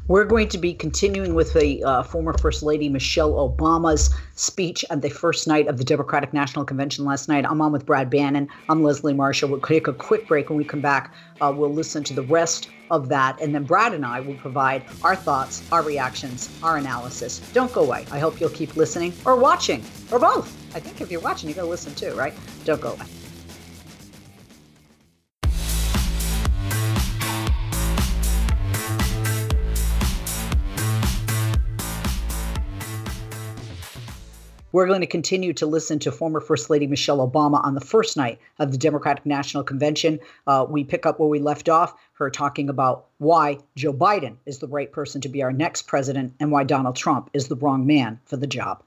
We're 0.07 0.25
going 0.25 0.49
to 0.49 0.59
be 0.59 0.71
continuing 0.71 1.33
with 1.33 1.53
the 1.53 1.83
uh, 1.83 2.03
former 2.03 2.37
First 2.37 2.61
Lady 2.61 2.89
Michelle 2.89 3.31
Obama's 3.31 4.13
speech 4.35 4.85
at 4.91 5.01
the 5.01 5.09
first 5.09 5.47
night 5.47 5.67
of 5.67 5.79
the 5.79 5.83
Democratic 5.83 6.31
National 6.31 6.63
Convention 6.63 7.05
last 7.05 7.27
night. 7.27 7.43
I'm 7.43 7.59
on 7.59 7.71
with 7.71 7.87
Brad 7.87 8.11
Bannon. 8.11 8.47
I'm 8.69 8.83
Leslie 8.83 9.15
Marshall. 9.15 9.49
We'll 9.49 9.61
take 9.61 9.87
a 9.87 9.93
quick 9.93 10.27
break. 10.27 10.49
When 10.49 10.59
we 10.59 10.63
come 10.63 10.79
back, 10.79 11.11
uh, 11.41 11.51
we'll 11.57 11.73
listen 11.73 12.03
to 12.03 12.13
the 12.13 12.21
rest 12.21 12.69
of 12.91 13.09
that. 13.09 13.41
And 13.41 13.55
then 13.55 13.63
Brad 13.63 13.95
and 13.95 14.05
I 14.05 14.19
will 14.19 14.35
provide 14.35 14.83
our 15.03 15.15
thoughts, 15.15 15.63
our 15.71 15.81
reactions, 15.81 16.55
our 16.61 16.77
analysis. 16.77 17.39
Don't 17.53 17.73
go 17.73 17.81
away. 17.81 18.05
I 18.11 18.19
hope 18.19 18.39
you'll 18.39 18.51
keep 18.51 18.75
listening 18.75 19.11
or 19.25 19.35
watching 19.35 19.83
or 20.11 20.19
both. 20.19 20.55
I 20.75 20.79
think 20.81 21.01
if 21.01 21.09
you're 21.09 21.21
watching, 21.21 21.49
you 21.49 21.55
got 21.55 21.63
to 21.63 21.67
listen 21.67 21.95
too, 21.95 22.13
right? 22.13 22.35
Don't 22.63 22.79
go 22.79 22.91
away. 22.91 23.05
We're 34.75 34.87
going 34.87 34.99
to 34.99 35.07
continue 35.07 35.53
to 35.53 35.65
listen 35.65 35.99
to 35.99 36.11
former 36.11 36.41
First 36.41 36.69
Lady 36.69 36.85
Michelle 36.85 37.25
Obama 37.25 37.63
on 37.63 37.75
the 37.75 37.79
first 37.79 38.17
night 38.17 38.41
of 38.59 38.73
the 38.73 38.77
Democratic 38.77 39.25
National 39.25 39.63
Convention. 39.63 40.19
Uh, 40.47 40.65
we 40.69 40.83
pick 40.83 41.05
up 41.05 41.17
where 41.17 41.29
we 41.29 41.39
left 41.39 41.69
off, 41.69 41.95
her 42.15 42.29
talking 42.29 42.67
about 42.67 43.05
why 43.19 43.59
Joe 43.77 43.93
Biden 43.93 44.35
is 44.45 44.59
the 44.59 44.67
right 44.67 44.91
person 44.91 45.21
to 45.21 45.29
be 45.29 45.41
our 45.41 45.53
next 45.53 45.83
president 45.83 46.33
and 46.41 46.51
why 46.51 46.65
Donald 46.65 46.97
Trump 46.97 47.29
is 47.31 47.47
the 47.47 47.55
wrong 47.55 47.87
man 47.87 48.19
for 48.25 48.35
the 48.35 48.47
job. 48.47 48.83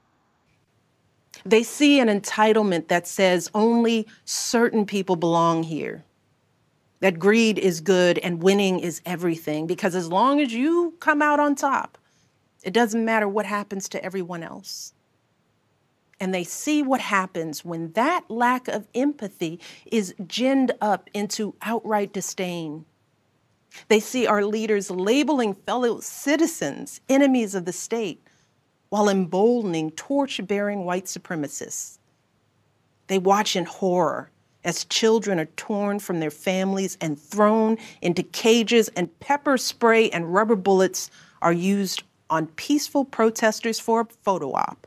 They 1.43 1.63
see 1.63 1.99
an 1.99 2.07
entitlement 2.07 2.87
that 2.89 3.07
says 3.07 3.49
only 3.55 4.05
certain 4.25 4.85
people 4.85 5.15
belong 5.15 5.63
here. 5.63 6.05
That 6.99 7.17
greed 7.17 7.57
is 7.57 7.81
good 7.81 8.19
and 8.19 8.43
winning 8.43 8.79
is 8.79 9.01
everything 9.07 9.65
because 9.65 9.95
as 9.95 10.07
long 10.07 10.39
as 10.39 10.53
you 10.53 10.93
come 10.99 11.23
out 11.23 11.39
on 11.39 11.55
top, 11.55 11.97
it 12.61 12.73
doesn't 12.73 13.03
matter 13.03 13.27
what 13.27 13.47
happens 13.47 13.89
to 13.89 14.05
everyone 14.05 14.43
else 14.43 14.93
and 16.19 16.33
they 16.33 16.43
see 16.43 16.81
what 16.81 17.01
happens 17.01 17.63
when 17.63 17.91
that 17.93 18.29
lack 18.29 18.67
of 18.67 18.87
empathy 18.93 19.59
is 19.85 20.13
ginned 20.27 20.71
up 20.81 21.09
into 21.13 21.55
outright 21.61 22.13
disdain. 22.13 22.85
They 23.87 23.99
see 23.99 24.27
our 24.27 24.43
leaders 24.43 24.91
labeling 24.91 25.53
fellow 25.53 25.99
citizens 25.99 27.01
enemies 27.07 27.55
of 27.55 27.65
the 27.65 27.73
state 27.73 28.21
while 28.89 29.07
emboldening 29.07 29.91
torch 29.91 30.45
bearing 30.45 30.85
white 30.85 31.05
supremacists. 31.05 31.99
They 33.07 33.19
watch 33.19 33.55
in 33.55 33.65
horror 33.65 34.31
as 34.63 34.85
children 34.85 35.39
are 35.39 35.45
torn 35.45 35.99
from 35.99 36.19
their 36.19 36.31
families 36.31 36.97
and 36.99 37.19
thrown 37.19 37.77
into 38.01 38.23
cages, 38.23 38.89
and 38.89 39.19
pepper 39.19 39.57
spray 39.57 40.09
and 40.09 40.33
rubber 40.33 40.55
bullets 40.55 41.09
are 41.41 41.53
used 41.53 42.03
on 42.29 42.47
peaceful 42.47 43.05
protesters 43.05 43.79
for 43.79 44.01
a 44.01 44.05
photo 44.05 44.51
op. 44.53 44.85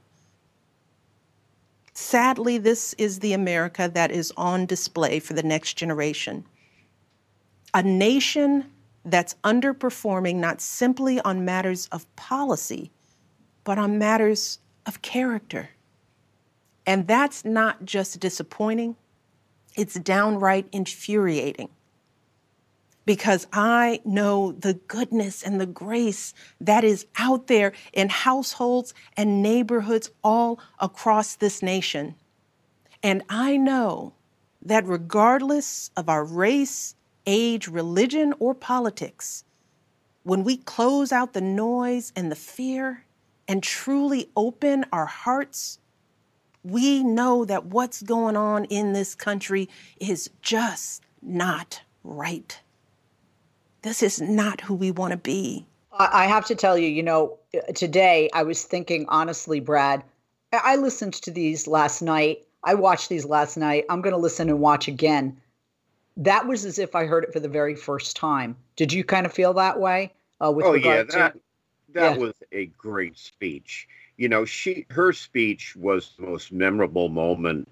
Sadly, 2.02 2.58
this 2.58 2.94
is 2.98 3.20
the 3.20 3.32
America 3.32 3.88
that 3.94 4.10
is 4.10 4.32
on 4.36 4.66
display 4.66 5.20
for 5.20 5.34
the 5.34 5.42
next 5.42 5.74
generation. 5.74 6.44
A 7.72 7.82
nation 7.82 8.70
that's 9.04 9.36
underperforming 9.44 10.36
not 10.36 10.60
simply 10.60 11.20
on 11.20 11.44
matters 11.44 11.86
of 11.92 12.14
policy, 12.16 12.90
but 13.64 13.78
on 13.78 13.98
matters 13.98 14.58
of 14.84 15.00
character. 15.00 15.70
And 16.86 17.06
that's 17.06 17.44
not 17.44 17.84
just 17.84 18.18
disappointing, 18.18 18.96
it's 19.76 19.94
downright 19.94 20.66
infuriating 20.72 21.70
because 23.04 23.46
I 23.52 24.00
know 24.04 24.52
the 24.52 24.74
goodness 24.74 25.42
and 25.42 25.60
the 25.60 25.66
grace 25.66 26.34
that 26.60 26.84
is 26.84 27.06
out 27.18 27.46
there 27.46 27.72
in 27.92 28.08
households 28.08 28.94
and 29.16 29.42
neighborhoods 29.42 30.10
all 30.22 30.60
across 30.78 31.34
this 31.34 31.62
nation. 31.62 32.14
And 33.02 33.22
I 33.28 33.56
know 33.56 34.14
that 34.64 34.86
regardless 34.86 35.90
of 35.96 36.08
our 36.08 36.24
race, 36.24 36.94
age, 37.26 37.66
religion, 37.68 38.34
or 38.38 38.54
politics, 38.54 39.44
when 40.22 40.44
we 40.44 40.56
close 40.56 41.10
out 41.10 41.32
the 41.32 41.40
noise 41.40 42.12
and 42.14 42.30
the 42.30 42.36
fear 42.36 43.04
and 43.48 43.62
truly 43.62 44.30
open 44.36 44.84
our 44.92 45.06
hearts, 45.06 45.80
we 46.62 47.02
know 47.02 47.44
that 47.44 47.66
what's 47.66 48.02
going 48.02 48.36
on 48.36 48.64
in 48.66 48.92
this 48.92 49.16
country 49.16 49.68
is 49.98 50.30
just 50.40 51.02
not 51.20 51.82
right. 52.04 52.60
This 53.82 54.02
is 54.02 54.20
not 54.20 54.60
who 54.60 54.74
we 54.74 54.90
want 54.90 55.10
to 55.10 55.16
be. 55.16 55.66
I 55.98 56.26
have 56.26 56.46
to 56.46 56.54
tell 56.54 56.78
you, 56.78 56.88
you 56.88 57.02
know, 57.02 57.38
today 57.74 58.30
I 58.32 58.44
was 58.44 58.62
thinking 58.62 59.04
honestly, 59.08 59.60
Brad, 59.60 60.02
I 60.52 60.76
listened 60.76 61.14
to 61.14 61.30
these 61.30 61.66
last 61.66 62.00
night. 62.00 62.46
I 62.64 62.74
watched 62.74 63.08
these 63.08 63.24
last 63.24 63.56
night. 63.56 63.84
I'm 63.90 64.00
going 64.00 64.14
to 64.14 64.18
listen 64.18 64.48
and 64.48 64.60
watch 64.60 64.88
again. 64.88 65.36
That 66.16 66.46
was 66.46 66.64
as 66.64 66.78
if 66.78 66.94
I 66.94 67.06
heard 67.06 67.24
it 67.24 67.32
for 67.32 67.40
the 67.40 67.48
very 67.48 67.74
first 67.74 68.16
time. 68.16 68.56
Did 68.76 68.92
you 68.92 69.04
kind 69.04 69.26
of 69.26 69.32
feel 69.32 69.52
that 69.54 69.80
way? 69.80 70.12
Uh, 70.42 70.50
with 70.50 70.66
oh 70.66 70.74
yeah, 70.74 71.02
that 71.02 71.10
to, 71.10 71.40
that 71.92 72.12
yeah. 72.12 72.16
was 72.16 72.34
a 72.52 72.66
great 72.66 73.18
speech. 73.18 73.88
You 74.16 74.28
know, 74.28 74.44
she 74.44 74.86
her 74.90 75.12
speech 75.12 75.74
was 75.76 76.12
the 76.18 76.26
most 76.26 76.52
memorable 76.52 77.08
moment 77.08 77.68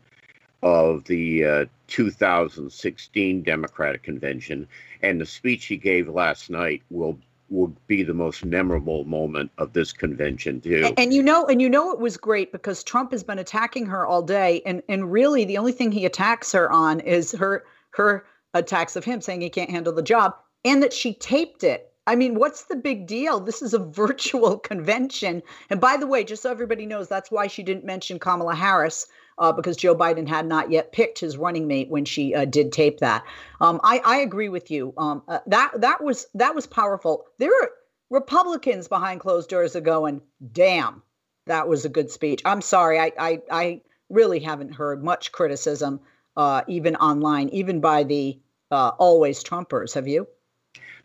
of 0.63 1.05
the 1.05 1.45
uh, 1.45 1.65
2016 1.89 3.43
Democratic 3.43 4.03
Convention, 4.03 4.69
and 5.03 5.21
the 5.21 5.27
speech 5.27 5.67
he 5.67 5.77
gave 5.77 6.09
last 6.09 6.51
night 6.51 6.83
will 6.91 7.19
will 7.51 7.75
be 7.89 8.05
the 8.05 8.15
most 8.15 8.45
memorable 8.45 9.05
moment 9.05 9.51
of 9.59 9.73
this 9.73 9.93
convention 9.93 10.61
too. 10.61 10.85
And, 10.87 10.99
and, 11.01 11.13
you 11.13 11.21
know, 11.23 11.47
and 11.47 11.61
you 11.61 11.69
know, 11.69 11.91
it 11.91 11.99
was 11.99 12.17
great 12.17 12.53
because 12.53 12.85
Trump 12.85 13.11
has 13.11 13.25
been 13.25 13.41
attacking 13.41 13.87
her 13.87 14.07
all 14.07 14.23
day, 14.23 14.63
and 14.65 14.83
and 14.89 15.11
really 15.11 15.45
the 15.45 15.59
only 15.59 15.73
thing 15.73 15.93
he 15.93 16.07
attacks 16.07 16.53
her 16.53 16.71
on 16.71 17.01
is 17.01 17.33
her 17.33 17.65
her 17.91 18.25
attacks 18.55 18.97
of 18.97 19.05
him 19.05 19.21
saying 19.21 19.41
he 19.41 19.51
can't 19.51 19.71
handle 19.71 19.93
the 19.93 20.03
job, 20.03 20.35
and 20.65 20.83
that 20.83 20.93
she 20.93 21.15
taped 21.15 21.65
it. 21.65 21.93
I 22.07 22.17
mean, 22.17 22.35
what's 22.35 22.65
the 22.65 22.77
big 22.77 23.07
deal? 23.07 23.41
This 23.41 23.63
is 23.63 23.75
a 23.75 23.79
virtual 23.85 24.59
convention. 24.59 25.43
And 25.71 25.81
by 25.81 25.97
the 25.97 26.07
way, 26.07 26.25
just 26.25 26.43
so 26.43 26.51
everybody 26.51 26.87
knows, 26.87 27.09
that's 27.09 27.31
why 27.31 27.47
she 27.47 27.63
didn't 27.63 27.85
mention 27.85 28.19
Kamala 28.19 28.55
Harris 28.55 29.07
uh, 29.39 29.53
because 29.53 29.77
Joe 29.77 29.97
Biden 29.97 30.29
had 30.29 30.47
not 30.47 30.71
yet 30.71 30.93
picked 30.93 31.19
his 31.19 31.37
running 31.37 31.67
mate 31.67 31.89
when 31.89 32.05
she 32.05 32.35
uh, 32.35 32.45
did 32.45 32.73
tape 32.73 32.99
that. 33.01 33.25
Um, 33.61 33.81
I, 33.83 34.01
I, 34.05 34.17
agree 34.19 34.49
with 34.49 34.71
you. 34.71 34.93
Um, 34.97 35.23
uh, 35.29 35.41
that 35.47 35.73
that 35.81 36.03
was 36.03 36.27
that 36.35 36.55
was 36.55 36.67
powerful. 36.67 37.27
There 37.39 37.51
are 37.63 37.71
Republicans 38.11 38.89
behind 38.89 39.21
closed 39.21 39.49
doors 39.49 39.77
are 39.77 39.81
going, 39.81 40.21
"Damn, 40.53 41.03
that 41.47 41.69
was 41.69 41.85
a 41.85 41.89
good 41.89 42.11
speech." 42.11 42.43
I'm 42.45 42.61
sorry, 42.61 42.99
I 42.99 43.13
I, 43.19 43.43
I 43.51 43.81
really 44.09 44.41
haven't 44.41 44.75
heard 44.75 45.03
much 45.03 45.33
criticism, 45.33 46.01
uh, 46.37 46.63
even 46.69 46.97
online, 46.97 47.49
even 47.51 47.81
by 47.81 48.03
the 48.05 48.39
uh, 48.71 48.93
always 48.99 49.43
Trumpers. 49.43 49.95
Have 49.95 50.09
you? 50.09 50.27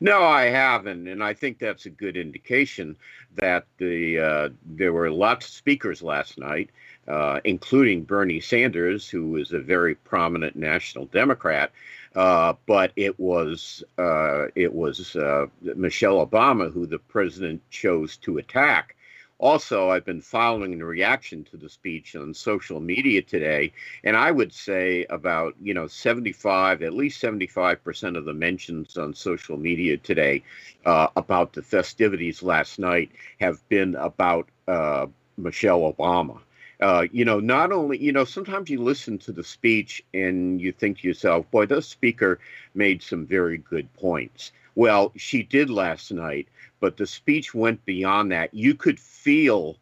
No, 0.01 0.23
I 0.23 0.45
haven't, 0.45 1.07
and 1.07 1.23
I 1.23 1.33
think 1.33 1.57
that's 1.57 1.85
a 1.85 1.89
good 1.89 2.17
indication 2.17 2.97
that 3.35 3.65
the 3.77 4.19
uh, 4.19 4.49
there 4.65 4.91
were 4.91 5.09
lots 5.09 5.47
of 5.47 5.53
speakers 5.53 6.03
last 6.03 6.37
night, 6.37 6.69
uh, 7.07 7.39
including 7.43 8.03
Bernie 8.03 8.39
Sanders, 8.39 9.07
who 9.09 9.37
is 9.37 9.51
a 9.51 9.59
very 9.59 9.95
prominent 9.95 10.55
national 10.55 11.05
Democrat. 11.05 11.71
Uh, 12.15 12.53
but 12.65 12.91
it 12.95 13.19
was 13.19 13.83
uh, 13.97 14.45
it 14.55 14.73
was 14.73 15.15
uh, 15.17 15.47
Michelle 15.61 16.25
Obama 16.25 16.71
who 16.71 16.85
the 16.85 16.99
president 16.99 17.61
chose 17.69 18.15
to 18.17 18.37
attack. 18.37 18.95
Also, 19.37 19.89
I've 19.89 20.05
been 20.05 20.21
following 20.21 20.79
the 20.79 20.85
reaction 20.85 21.43
to 21.51 21.57
the 21.57 21.67
speech 21.67 22.15
on 22.15 22.33
social 22.33 22.79
media 22.79 23.21
today, 23.21 23.73
and 24.05 24.15
I 24.15 24.31
would 24.31 24.53
say 24.53 25.05
about 25.09 25.55
you 25.61 25.73
know 25.73 25.87
75, 25.87 26.81
at 26.81 26.93
least 26.93 27.19
75 27.19 27.83
percent 27.83 28.15
of 28.15 28.23
the 28.23 28.33
mentions 28.33 28.95
on 28.95 29.13
social 29.13 29.57
media 29.57 29.97
today 29.97 30.41
uh, 30.85 31.09
about 31.17 31.51
the 31.51 31.61
festivities 31.61 32.41
last 32.41 32.79
night 32.79 33.11
have 33.41 33.67
been 33.67 33.95
about 33.95 34.47
uh, 34.69 35.07
Michelle 35.37 35.81
Obama. 35.91 36.39
Uh, 36.81 37.05
you 37.11 37.25
know, 37.25 37.39
not 37.39 37.71
only, 37.71 37.97
you 37.97 38.11
know, 38.11 38.25
sometimes 38.25 38.69
you 38.69 38.81
listen 38.81 39.17
to 39.17 39.31
the 39.31 39.43
speech 39.43 40.03
and 40.13 40.59
you 40.59 40.71
think 40.71 40.99
to 40.99 41.07
yourself, 41.07 41.49
boy, 41.51 41.65
this 41.65 41.87
speaker 41.87 42.39
made 42.73 43.01
some 43.01 43.25
very 43.25 43.57
good 43.57 43.91
points. 43.93 44.51
Well, 44.75 45.13
she 45.15 45.41
did 45.41 45.69
last 45.69 46.11
night, 46.11 46.47
but 46.79 46.97
the 46.97 47.07
speech 47.07 47.53
went 47.53 47.83
beyond 47.85 48.31
that. 48.31 48.53
You 48.53 48.75
could 48.75 48.99
feel 48.99 49.77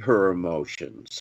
her 0.00 0.30
emotions. 0.30 1.20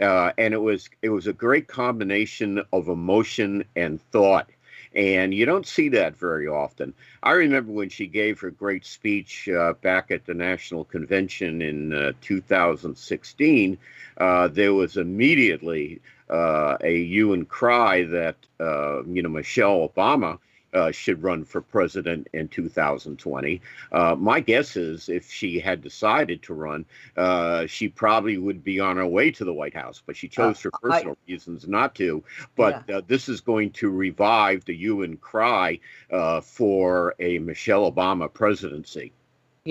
Uh, 0.00 0.32
and 0.38 0.54
it 0.54 0.58
was 0.58 0.88
it 1.02 1.08
was 1.08 1.26
a 1.26 1.32
great 1.32 1.66
combination 1.66 2.62
of 2.72 2.88
emotion 2.88 3.64
and 3.74 4.00
thought 4.12 4.48
and 4.94 5.34
you 5.34 5.46
don't 5.46 5.66
see 5.66 5.90
that 5.90 6.16
very 6.16 6.48
often. 6.48 6.94
I 7.22 7.32
remember 7.32 7.72
when 7.72 7.88
she 7.88 8.06
gave 8.06 8.40
her 8.40 8.50
great 8.50 8.84
speech 8.84 9.48
uh, 9.48 9.74
back 9.74 10.10
at 10.10 10.26
the 10.26 10.34
National 10.34 10.84
Convention 10.84 11.62
in 11.62 11.92
uh, 11.92 12.12
2016, 12.20 13.78
uh, 14.16 14.48
there 14.48 14.74
was 14.74 14.96
immediately 14.96 16.00
uh, 16.30 16.76
a 16.80 17.04
hue 17.04 17.32
and 17.32 17.48
cry 17.48 18.04
that 18.04 18.36
uh, 18.60 19.02
you 19.04 19.22
know 19.22 19.28
Michelle 19.28 19.88
Obama 19.88 20.38
uh, 20.74 20.90
should 20.90 21.22
run 21.22 21.44
for 21.44 21.60
president 21.60 22.28
in 22.32 22.48
2020. 22.48 23.60
Uh, 23.92 24.14
my 24.18 24.40
guess 24.40 24.76
is 24.76 25.08
if 25.08 25.30
she 25.30 25.58
had 25.58 25.82
decided 25.82 26.42
to 26.42 26.54
run, 26.54 26.84
uh, 27.16 27.66
she 27.66 27.88
probably 27.88 28.38
would 28.38 28.62
be 28.62 28.80
on 28.80 28.96
her 28.96 29.06
way 29.06 29.30
to 29.30 29.44
the 29.44 29.52
White 29.52 29.74
House, 29.74 30.02
but 30.04 30.16
she 30.16 30.28
chose 30.28 30.58
for 30.58 30.70
personal 30.70 31.16
I, 31.28 31.30
reasons 31.30 31.66
not 31.66 31.94
to. 31.96 32.22
But 32.56 32.84
yeah. 32.88 32.98
Uh, 32.98 33.02
this 33.06 33.28
is 33.28 33.40
going 33.40 33.70
to 33.72 33.90
revive 33.90 34.64
the 34.64 34.74
hue 34.74 35.02
and 35.02 35.20
cry 35.20 35.80
uh, 36.10 36.40
for 36.40 37.14
a 37.18 37.38
Michelle 37.38 37.90
Obama 37.90 38.32
presidency. 38.32 39.12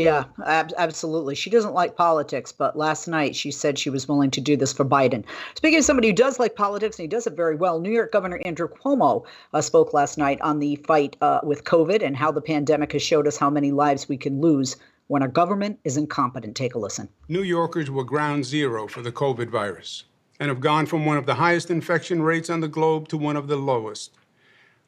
Yeah, 0.03 0.25
ab- 0.45 0.73
absolutely. 0.77 1.33
She 1.33 1.49
doesn't 1.49 1.73
like 1.73 1.95
politics, 1.95 2.51
but 2.51 2.77
last 2.77 3.07
night 3.07 3.35
she 3.35 3.49
said 3.49 3.79
she 3.79 3.89
was 3.89 4.07
willing 4.07 4.29
to 4.31 4.41
do 4.41 4.55
this 4.55 4.71
for 4.71 4.85
Biden. 4.85 5.23
Speaking 5.55 5.79
of 5.79 5.85
somebody 5.85 6.09
who 6.09 6.13
does 6.13 6.39
like 6.39 6.55
politics 6.55 6.99
and 6.99 7.03
he 7.03 7.07
does 7.07 7.25
it 7.25 7.35
very 7.35 7.55
well, 7.55 7.79
New 7.79 7.91
York 7.91 8.11
Governor 8.11 8.39
Andrew 8.45 8.67
Cuomo 8.67 9.25
uh, 9.53 9.61
spoke 9.61 9.93
last 9.93 10.17
night 10.17 10.39
on 10.41 10.59
the 10.59 10.75
fight 10.87 11.17
uh, 11.21 11.39
with 11.41 11.63
COVID 11.63 12.05
and 12.05 12.15
how 12.15 12.31
the 12.31 12.41
pandemic 12.41 12.91
has 12.93 13.01
showed 13.01 13.27
us 13.27 13.37
how 13.37 13.49
many 13.49 13.71
lives 13.71 14.07
we 14.07 14.17
can 14.17 14.39
lose 14.39 14.75
when 15.07 15.23
our 15.23 15.27
government 15.27 15.79
is 15.83 15.97
incompetent. 15.97 16.55
Take 16.55 16.75
a 16.75 16.79
listen. 16.79 17.09
New 17.27 17.41
Yorkers 17.41 17.89
were 17.89 18.03
ground 18.03 18.45
zero 18.45 18.87
for 18.87 19.01
the 19.01 19.11
COVID 19.11 19.49
virus 19.49 20.03
and 20.39 20.49
have 20.49 20.59
gone 20.59 20.85
from 20.85 21.07
one 21.07 21.17
of 21.17 21.25
the 21.25 21.35
highest 21.35 21.71
infection 21.71 22.21
rates 22.21 22.51
on 22.51 22.59
the 22.59 22.67
globe 22.67 23.07
to 23.07 23.17
one 23.17 23.35
of 23.35 23.47
the 23.47 23.55
lowest. 23.55 24.13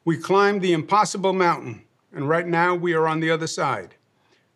We 0.04 0.16
climbed 0.16 0.62
the 0.62 0.72
impossible 0.72 1.32
mountain, 1.32 1.82
and 2.12 2.28
right 2.28 2.46
now 2.46 2.76
we 2.76 2.94
are 2.94 3.08
on 3.08 3.18
the 3.18 3.30
other 3.30 3.48
side. 3.48 3.96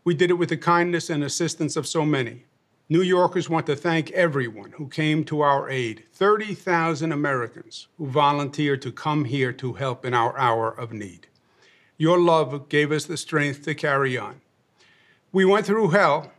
We 0.05 0.15
did 0.15 0.29
it 0.29 0.35
with 0.35 0.51
the 0.51 0.59
kindness 0.59 1.09
and 1.09 1.25
assistance 1.25 1.77
of 1.77 1.87
so 1.87 2.05
many. 2.05 2.45
New 2.91 3.01
Yorkers 3.01 3.49
want 3.49 3.65
to 3.65 3.75
thank 3.75 4.11
everyone 4.11 4.73
who 4.73 4.87
came 4.87 5.25
to 5.25 5.41
our 5.41 5.71
aid 5.71 6.05
30,000 6.13 7.11
Americans 7.11 7.89
who 7.97 8.07
volunteered 8.07 8.83
to 8.83 8.93
come 8.93 9.25
here 9.25 9.51
to 9.55 9.73
help 9.73 10.05
in 10.05 10.13
our 10.13 10.39
hour 10.39 10.69
of 10.71 10.93
need. 10.93 11.27
Your 11.97 12.19
love 12.19 12.69
gave 12.69 12.93
us 12.93 13.07
the 13.07 13.17
strength 13.17 13.65
to 13.65 13.75
carry 13.75 14.19
on. 14.19 14.43
We 15.33 15.47
went 15.47 15.65
through 15.65 15.89
hell, 15.89 16.33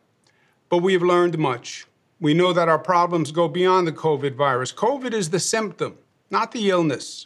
but 0.70 0.84
we 0.84 0.94
have 0.94 1.02
learned 1.02 1.40
much. 1.40 1.88
We 2.20 2.36
know 2.36 2.54
that 2.54 2.70
our 2.70 2.78
problems 2.78 3.32
go 3.32 3.48
beyond 3.48 3.88
the 3.88 3.92
COVID 3.94 4.36
virus. 4.36 4.72
COVID 4.72 5.12
is 5.12 5.32
the 5.32 5.40
symptom, 5.40 5.98
not 6.30 6.52
the 6.52 6.70
illness. 6.70 7.26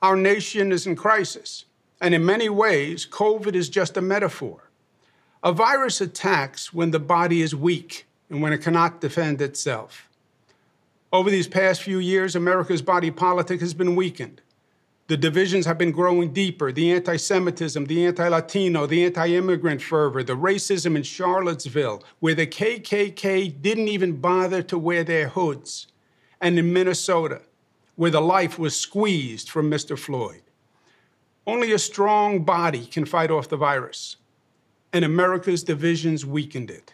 Our 0.00 0.14
nation 0.14 0.70
is 0.70 0.86
in 0.86 0.94
crisis, 0.94 1.64
and 2.00 2.14
in 2.14 2.24
many 2.24 2.48
ways, 2.48 3.04
COVID 3.04 3.56
is 3.56 3.68
just 3.68 3.96
a 3.96 4.00
metaphor. 4.00 4.69
A 5.42 5.52
virus 5.52 6.02
attacks 6.02 6.74
when 6.74 6.90
the 6.90 6.98
body 6.98 7.40
is 7.40 7.54
weak 7.54 8.06
and 8.28 8.42
when 8.42 8.52
it 8.52 8.60
cannot 8.60 9.00
defend 9.00 9.40
itself. 9.40 10.10
Over 11.14 11.30
these 11.30 11.48
past 11.48 11.82
few 11.82 11.98
years, 11.98 12.36
America's 12.36 12.82
body 12.82 13.10
politic 13.10 13.60
has 13.60 13.72
been 13.72 13.96
weakened. 13.96 14.42
The 15.06 15.16
divisions 15.16 15.64
have 15.64 15.78
been 15.78 15.92
growing 15.92 16.34
deeper 16.34 16.72
the 16.72 16.92
anti 16.92 17.16
Semitism, 17.16 17.86
the 17.86 18.04
anti 18.04 18.28
Latino, 18.28 18.84
the 18.84 19.02
anti 19.02 19.28
immigrant 19.28 19.80
fervor, 19.80 20.22
the 20.22 20.36
racism 20.36 20.94
in 20.94 21.02
Charlottesville, 21.02 22.04
where 22.18 22.34
the 22.34 22.46
KKK 22.46 23.62
didn't 23.62 23.88
even 23.88 24.20
bother 24.20 24.62
to 24.64 24.76
wear 24.76 25.02
their 25.04 25.28
hoods, 25.28 25.86
and 26.38 26.58
in 26.58 26.70
Minnesota, 26.70 27.40
where 27.96 28.10
the 28.10 28.20
life 28.20 28.58
was 28.58 28.76
squeezed 28.76 29.48
from 29.48 29.70
Mr. 29.70 29.98
Floyd. 29.98 30.42
Only 31.46 31.72
a 31.72 31.78
strong 31.78 32.44
body 32.44 32.84
can 32.84 33.06
fight 33.06 33.30
off 33.30 33.48
the 33.48 33.56
virus 33.56 34.16
and 34.92 35.04
America's 35.04 35.62
divisions 35.62 36.26
weakened 36.26 36.70
it. 36.70 36.92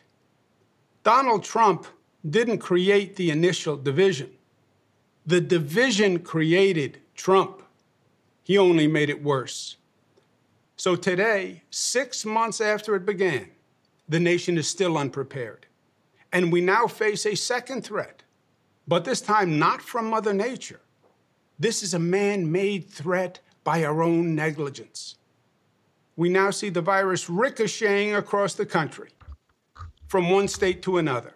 Donald 1.03 1.45
Trump 1.45 1.87
didn't 2.29 2.59
create 2.59 3.17
the 3.17 3.31
initial 3.31 3.77
division. 3.77 4.31
The 5.25 5.41
division 5.41 6.19
created 6.21 6.99
Trump. 7.15 7.63
He 8.43 8.59
only 8.59 8.87
made 8.87 9.11
it 9.11 9.23
worse. 9.23 9.77
So 10.77 10.95
today, 10.95 11.63
six 11.71 12.25
months 12.25 12.61
after 12.61 12.95
it 12.97 13.07
began, 13.07 13.51
the 14.09 14.21
nation 14.21 14.59
is 14.59 14.69
still 14.69 14.99
unprepared. 14.99 15.67
And 16.33 16.53
we 16.53 16.61
now 16.61 16.87
face 16.87 17.25
a 17.25 17.35
second 17.35 17.83
threat, 17.83 18.23
but 18.87 19.05
this 19.05 19.21
time 19.21 19.59
not 19.59 19.81
from 19.81 20.11
Mother 20.11 20.35
Nature. 20.35 20.81
This 21.59 21.83
is 21.83 21.95
a 21.95 21.99
man 21.99 22.53
made 22.53 22.89
threat 22.89 23.41
by 23.65 23.85
our 23.85 24.03
own 24.03 24.35
negligence 24.35 25.17
we 26.17 26.29
now 26.29 26.51
see 26.51 26.71
the 26.71 26.81
virus 26.81 27.29
ricocheting 27.29 28.15
across 28.15 28.55
the 28.55 28.67
country 28.67 29.11
from 30.09 30.31
one 30.31 30.49
state 30.49 30.83
to 30.83 30.99
another. 30.99 31.35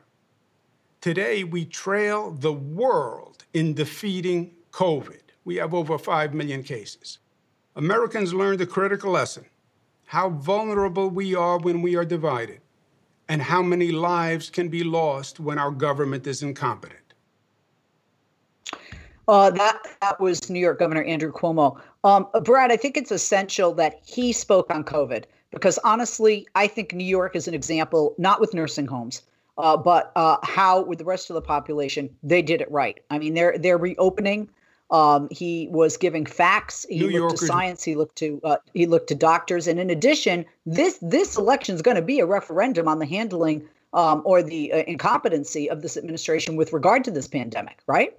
Today, 1.00 1.44
we 1.44 1.64
trail 1.64 2.30
the 2.30 2.52
world 2.52 3.44
in 3.54 3.74
defeating 3.74 4.52
COVID. 4.72 5.20
We 5.44 5.56
have 5.56 5.74
over 5.74 5.98
5 5.98 6.34
million 6.34 6.62
cases. 6.62 7.18
Americans 7.76 8.34
learned 8.34 8.60
a 8.60 8.66
critical 8.66 9.12
lesson 9.12 9.44
how 10.10 10.28
vulnerable 10.28 11.08
we 11.08 11.36
are 11.36 11.56
when 11.60 11.82
we 11.82 11.94
are 11.94 12.04
divided, 12.04 12.60
and 13.28 13.40
how 13.40 13.62
many 13.62 13.92
lives 13.92 14.50
can 14.50 14.68
be 14.68 14.82
lost 14.82 15.38
when 15.38 15.56
our 15.56 15.70
government 15.70 16.26
is 16.26 16.42
incompetent. 16.42 17.14
Uh, 19.28 19.50
that 19.50 19.78
that 20.00 20.20
was 20.20 20.50
New 20.50 20.58
York 20.58 20.80
Governor 20.80 21.04
Andrew 21.04 21.30
Cuomo. 21.30 21.80
Um, 22.04 22.26
Brad, 22.44 22.72
I 22.72 22.76
think 22.76 22.96
it's 22.96 23.10
essential 23.10 23.72
that 23.74 24.00
he 24.04 24.32
spoke 24.32 24.72
on 24.72 24.84
COVID 24.84 25.24
because 25.50 25.78
honestly, 25.84 26.46
I 26.54 26.66
think 26.66 26.94
New 26.94 27.04
York 27.04 27.36
is 27.36 27.46
an 27.46 27.54
example, 27.54 28.14
not 28.18 28.40
with 28.40 28.54
nursing 28.54 28.86
homes, 28.86 29.22
uh, 29.58 29.76
but 29.76 30.12
uh, 30.16 30.38
how 30.42 30.82
with 30.82 30.98
the 30.98 31.04
rest 31.04 31.28
of 31.30 31.34
the 31.34 31.42
population 31.42 32.08
they 32.22 32.42
did 32.42 32.60
it 32.60 32.70
right. 32.70 33.00
I 33.10 33.18
mean, 33.18 33.34
they're 33.34 33.58
they're 33.58 33.78
reopening. 33.78 34.48
Um, 34.90 35.28
he 35.30 35.68
was 35.70 35.96
giving 35.96 36.26
facts. 36.26 36.84
He 36.88 36.98
New 36.98 37.04
looked 37.04 37.14
Yorkers. 37.14 37.40
to 37.40 37.46
science. 37.46 37.84
He 37.84 37.94
looked 37.94 38.16
to 38.16 38.40
uh, 38.42 38.56
he 38.74 38.86
looked 38.86 39.08
to 39.08 39.14
doctors. 39.14 39.66
And 39.68 39.78
in 39.78 39.90
addition, 39.90 40.46
this 40.64 40.98
this 41.02 41.36
election 41.36 41.74
is 41.74 41.82
going 41.82 41.96
to 41.96 42.02
be 42.02 42.20
a 42.20 42.26
referendum 42.26 42.88
on 42.88 42.98
the 42.98 43.06
handling 43.06 43.68
um, 43.92 44.22
or 44.24 44.42
the 44.42 44.72
uh, 44.72 44.84
incompetency 44.86 45.68
of 45.68 45.82
this 45.82 45.96
administration 45.96 46.56
with 46.56 46.72
regard 46.72 47.04
to 47.04 47.10
this 47.10 47.28
pandemic, 47.28 47.78
right? 47.86 48.16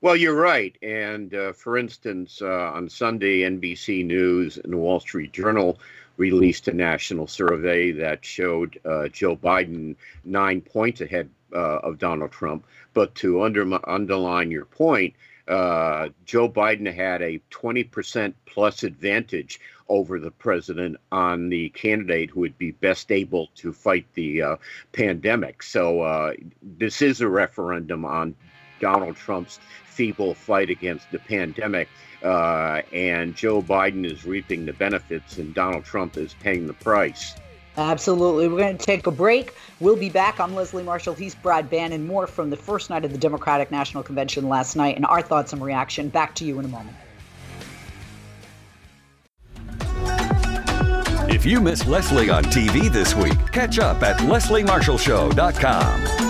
Well, 0.00 0.14
you're 0.14 0.40
right. 0.40 0.78
And 0.80 1.34
uh, 1.34 1.52
for 1.52 1.76
instance, 1.76 2.40
uh, 2.40 2.46
on 2.72 2.88
Sunday, 2.88 3.40
NBC 3.40 4.04
News 4.04 4.56
and 4.56 4.72
the 4.72 4.76
Wall 4.76 5.00
Street 5.00 5.32
Journal 5.32 5.80
released 6.16 6.68
a 6.68 6.72
national 6.72 7.26
survey 7.26 7.90
that 7.92 8.24
showed 8.24 8.78
uh, 8.84 9.08
Joe 9.08 9.36
Biden 9.36 9.96
nine 10.24 10.60
points 10.60 11.00
ahead 11.00 11.30
uh, 11.52 11.78
of 11.78 11.98
Donald 11.98 12.30
Trump. 12.30 12.64
But 12.94 13.16
to 13.16 13.42
under- 13.42 13.90
underline 13.90 14.52
your 14.52 14.66
point, 14.66 15.14
uh, 15.48 16.10
Joe 16.24 16.48
Biden 16.48 16.92
had 16.94 17.20
a 17.20 17.40
20% 17.50 18.34
plus 18.46 18.84
advantage 18.84 19.58
over 19.88 20.20
the 20.20 20.30
president 20.30 20.96
on 21.10 21.48
the 21.48 21.70
candidate 21.70 22.30
who 22.30 22.40
would 22.40 22.58
be 22.58 22.70
best 22.70 23.10
able 23.10 23.48
to 23.56 23.72
fight 23.72 24.06
the 24.14 24.42
uh, 24.42 24.56
pandemic. 24.92 25.60
So 25.64 26.34
this 26.62 27.02
is 27.02 27.20
a 27.20 27.28
referendum 27.28 28.04
on 28.04 28.36
Donald 28.80 29.16
Trump's 29.16 29.60
feeble 29.84 30.34
fight 30.34 30.70
against 30.70 31.10
the 31.10 31.18
pandemic. 31.18 31.88
Uh, 32.22 32.82
and 32.92 33.34
Joe 33.36 33.62
Biden 33.62 34.04
is 34.04 34.24
reaping 34.24 34.66
the 34.66 34.72
benefits, 34.72 35.38
and 35.38 35.54
Donald 35.54 35.84
Trump 35.84 36.16
is 36.16 36.34
paying 36.40 36.66
the 36.66 36.72
price. 36.72 37.36
Absolutely. 37.76 38.48
We're 38.48 38.58
going 38.58 38.76
to 38.76 38.84
take 38.84 39.06
a 39.06 39.12
break. 39.12 39.54
We'll 39.78 39.94
be 39.94 40.10
back. 40.10 40.40
I'm 40.40 40.56
Leslie 40.56 40.82
Marshall. 40.82 41.14
He's 41.14 41.36
Brad 41.36 41.70
Bannon. 41.70 42.08
More 42.08 42.26
from 42.26 42.50
the 42.50 42.56
first 42.56 42.90
night 42.90 43.04
of 43.04 43.12
the 43.12 43.18
Democratic 43.18 43.70
National 43.70 44.02
Convention 44.02 44.48
last 44.48 44.74
night 44.74 44.96
and 44.96 45.06
our 45.06 45.22
thoughts 45.22 45.52
and 45.52 45.62
reaction. 45.62 46.08
Back 46.08 46.34
to 46.36 46.44
you 46.44 46.58
in 46.58 46.64
a 46.64 46.68
moment. 46.68 46.96
If 51.30 51.44
you 51.46 51.60
missed 51.60 51.86
Leslie 51.86 52.30
on 52.30 52.42
TV 52.44 52.90
this 52.90 53.14
week, 53.14 53.36
catch 53.52 53.78
up 53.78 54.02
at 54.02 54.16
lesliemarshallshow.com. 54.18 56.27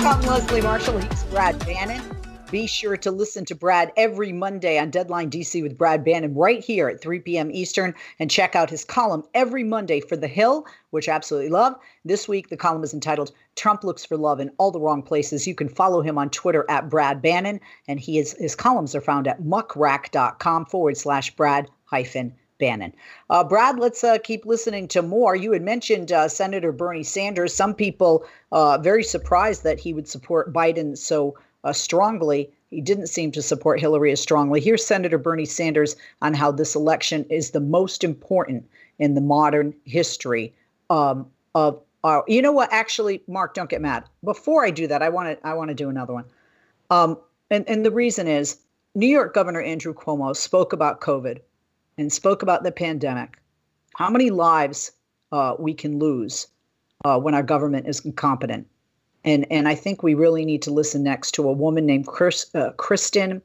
I'm 0.00 0.22
Leslie 0.22 0.60
Marshall. 0.60 0.98
He's 0.98 1.24
Brad 1.24 1.58
Bannon. 1.66 2.00
Be 2.50 2.66
sure 2.66 2.96
to 2.96 3.10
listen 3.10 3.44
to 3.46 3.54
Brad 3.54 3.92
every 3.96 4.32
Monday 4.32 4.78
on 4.78 4.90
Deadline 4.90 5.28
DC 5.28 5.62
with 5.62 5.76
Brad 5.76 6.04
Bannon 6.04 6.34
right 6.34 6.64
here 6.64 6.88
at 6.88 7.00
3 7.02 7.18
p.m. 7.18 7.50
Eastern 7.50 7.94
and 8.18 8.30
check 8.30 8.56
out 8.56 8.70
his 8.70 8.84
column 8.84 9.24
every 9.34 9.64
Monday 9.64 10.00
for 10.00 10.16
The 10.16 10.28
Hill, 10.28 10.64
which 10.90 11.08
I 11.08 11.12
absolutely 11.12 11.50
love. 11.50 11.74
This 12.04 12.28
week, 12.28 12.48
the 12.48 12.56
column 12.56 12.84
is 12.84 12.94
entitled 12.94 13.32
Trump 13.56 13.82
Looks 13.82 14.04
for 14.04 14.16
Love 14.16 14.40
in 14.40 14.50
All 14.56 14.70
the 14.70 14.80
Wrong 14.80 15.02
Places. 15.02 15.46
You 15.46 15.54
can 15.54 15.68
follow 15.68 16.00
him 16.00 16.16
on 16.16 16.30
Twitter 16.30 16.64
at 16.70 16.88
Brad 16.88 17.20
Bannon, 17.20 17.60
and 17.88 17.98
he 18.00 18.18
is, 18.18 18.32
his 18.38 18.54
columns 18.54 18.94
are 18.94 19.00
found 19.00 19.26
at 19.26 19.42
muckrack.com 19.42 20.66
forward 20.66 20.96
slash 20.96 21.34
Brad 21.34 21.68
hyphen 21.84 22.34
Bannon. 22.58 22.92
Uh, 23.30 23.44
Brad, 23.44 23.78
let's 23.78 24.04
uh, 24.04 24.18
keep 24.18 24.44
listening 24.44 24.88
to 24.88 25.02
more. 25.02 25.34
You 25.34 25.52
had 25.52 25.62
mentioned 25.62 26.12
uh, 26.12 26.28
Senator 26.28 26.72
Bernie 26.72 27.02
Sanders. 27.02 27.54
Some 27.54 27.74
people 27.74 28.24
uh, 28.52 28.78
very 28.78 29.04
surprised 29.04 29.62
that 29.62 29.78
he 29.78 29.94
would 29.94 30.08
support 30.08 30.52
Biden 30.52 30.96
so 30.96 31.38
uh, 31.64 31.72
strongly. 31.72 32.50
He 32.70 32.80
didn't 32.80 33.06
seem 33.06 33.32
to 33.32 33.42
support 33.42 33.80
Hillary 33.80 34.12
as 34.12 34.20
strongly. 34.20 34.60
Here's 34.60 34.84
Senator 34.84 35.18
Bernie 35.18 35.46
Sanders 35.46 35.96
on 36.20 36.34
how 36.34 36.50
this 36.50 36.74
election 36.74 37.24
is 37.30 37.50
the 37.52 37.60
most 37.60 38.04
important 38.04 38.68
in 38.98 39.14
the 39.14 39.20
modern 39.20 39.74
history 39.84 40.52
um, 40.90 41.26
of 41.54 41.80
our. 42.04 42.24
You 42.26 42.42
know 42.42 42.52
what? 42.52 42.72
Actually, 42.72 43.22
Mark, 43.26 43.54
don't 43.54 43.70
get 43.70 43.80
mad. 43.80 44.04
Before 44.22 44.64
I 44.64 44.70
do 44.70 44.86
that, 44.86 45.02
I 45.02 45.08
want 45.08 45.38
to 45.38 45.46
I 45.46 45.54
want 45.54 45.68
to 45.68 45.74
do 45.74 45.88
another 45.88 46.12
one. 46.12 46.24
Um, 46.90 47.18
and 47.50 47.66
and 47.68 47.84
the 47.84 47.90
reason 47.90 48.26
is 48.26 48.58
New 48.94 49.06
York 49.06 49.32
Governor 49.32 49.62
Andrew 49.62 49.94
Cuomo 49.94 50.36
spoke 50.36 50.72
about 50.72 51.00
COVID 51.00 51.40
and 51.98 52.12
spoke 52.12 52.42
about 52.42 52.62
the 52.62 52.72
pandemic. 52.72 53.38
How 53.96 54.08
many 54.08 54.30
lives 54.30 54.92
uh, 55.32 55.56
we 55.58 55.74
can 55.74 55.98
lose 55.98 56.46
uh, 57.04 57.18
when 57.18 57.34
our 57.34 57.42
government 57.42 57.88
is 57.88 58.00
incompetent? 58.00 58.66
And 59.24 59.46
and 59.50 59.68
I 59.68 59.74
think 59.74 60.02
we 60.02 60.14
really 60.14 60.44
need 60.44 60.62
to 60.62 60.70
listen 60.70 61.02
next 61.02 61.32
to 61.32 61.48
a 61.48 61.52
woman 61.52 61.84
named 61.84 62.06
Chris, 62.06 62.46
uh, 62.54 62.70
Kristen 62.72 63.42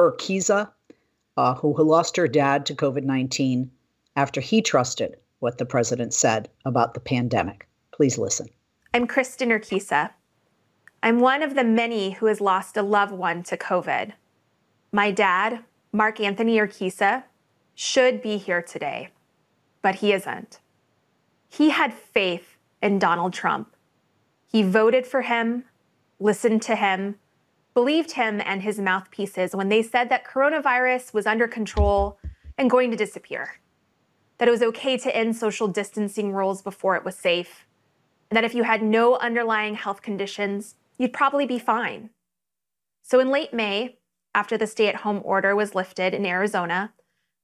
Urquiza, 0.00 0.68
uh, 1.36 1.54
who 1.54 1.72
lost 1.82 2.16
her 2.16 2.26
dad 2.26 2.66
to 2.66 2.74
COVID 2.74 3.04
nineteen 3.04 3.70
after 4.16 4.40
he 4.40 4.60
trusted 4.60 5.16
what 5.38 5.58
the 5.58 5.64
president 5.64 6.12
said 6.12 6.50
about 6.64 6.94
the 6.94 7.00
pandemic. 7.00 7.68
Please 7.92 8.18
listen. 8.18 8.48
I'm 8.92 9.06
Kristen 9.06 9.50
Urquiza. 9.50 10.10
I'm 11.02 11.20
one 11.20 11.42
of 11.42 11.54
the 11.54 11.64
many 11.64 12.10
who 12.10 12.26
has 12.26 12.40
lost 12.40 12.76
a 12.76 12.82
loved 12.82 13.12
one 13.12 13.42
to 13.44 13.56
COVID. 13.56 14.12
My 14.92 15.12
dad, 15.12 15.64
Mark 15.92 16.20
Anthony 16.20 16.58
Urquiza, 16.58 17.22
should 17.80 18.20
be 18.20 18.36
here 18.36 18.60
today, 18.60 19.08
but 19.80 19.94
he 19.94 20.12
isn't. 20.12 20.60
He 21.48 21.70
had 21.70 21.94
faith 21.94 22.58
in 22.82 22.98
Donald 22.98 23.32
Trump. 23.32 23.74
He 24.46 24.62
voted 24.62 25.06
for 25.06 25.22
him, 25.22 25.64
listened 26.18 26.60
to 26.60 26.76
him, 26.76 27.14
believed 27.72 28.10
him 28.12 28.42
and 28.44 28.60
his 28.60 28.78
mouthpieces 28.78 29.56
when 29.56 29.70
they 29.70 29.82
said 29.82 30.10
that 30.10 30.26
coronavirus 30.26 31.14
was 31.14 31.24
under 31.24 31.48
control 31.48 32.18
and 32.58 32.68
going 32.68 32.90
to 32.90 32.98
disappear, 32.98 33.60
that 34.36 34.46
it 34.46 34.50
was 34.50 34.62
okay 34.62 34.98
to 34.98 35.16
end 35.16 35.34
social 35.34 35.66
distancing 35.66 36.34
rules 36.34 36.60
before 36.60 36.96
it 36.96 37.04
was 37.04 37.16
safe, 37.16 37.66
and 38.30 38.36
that 38.36 38.44
if 38.44 38.54
you 38.54 38.64
had 38.64 38.82
no 38.82 39.16
underlying 39.16 39.74
health 39.74 40.02
conditions, 40.02 40.74
you'd 40.98 41.14
probably 41.14 41.46
be 41.46 41.58
fine. 41.58 42.10
So 43.00 43.20
in 43.20 43.30
late 43.30 43.54
May, 43.54 43.96
after 44.34 44.58
the 44.58 44.66
stay 44.66 44.88
at 44.88 44.96
home 44.96 45.22
order 45.24 45.56
was 45.56 45.74
lifted 45.74 46.12
in 46.12 46.26
Arizona, 46.26 46.92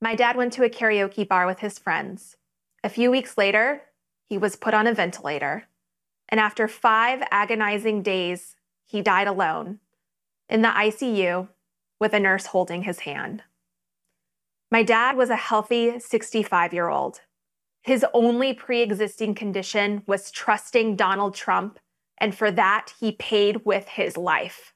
my 0.00 0.14
dad 0.14 0.36
went 0.36 0.52
to 0.54 0.64
a 0.64 0.70
karaoke 0.70 1.26
bar 1.26 1.46
with 1.46 1.60
his 1.60 1.78
friends. 1.78 2.36
A 2.84 2.88
few 2.88 3.10
weeks 3.10 3.38
later, 3.38 3.82
he 4.28 4.36
was 4.36 4.56
put 4.56 4.74
on 4.74 4.86
a 4.86 4.94
ventilator. 4.94 5.64
And 6.28 6.40
after 6.40 6.68
five 6.68 7.22
agonizing 7.30 8.02
days, 8.02 8.56
he 8.84 9.00
died 9.02 9.26
alone 9.26 9.80
in 10.48 10.62
the 10.62 10.68
ICU 10.68 11.48
with 12.00 12.12
a 12.12 12.20
nurse 12.20 12.46
holding 12.46 12.82
his 12.82 13.00
hand. 13.00 13.42
My 14.70 14.82
dad 14.82 15.16
was 15.16 15.30
a 15.30 15.36
healthy 15.36 15.98
65 15.98 16.74
year 16.74 16.88
old. 16.88 17.20
His 17.82 18.04
only 18.12 18.52
pre 18.52 18.82
existing 18.82 19.34
condition 19.36 20.02
was 20.06 20.32
trusting 20.32 20.96
Donald 20.96 21.34
Trump, 21.34 21.78
and 22.18 22.34
for 22.34 22.50
that, 22.50 22.92
he 22.98 23.12
paid 23.12 23.64
with 23.64 23.86
his 23.88 24.16
life. 24.16 24.74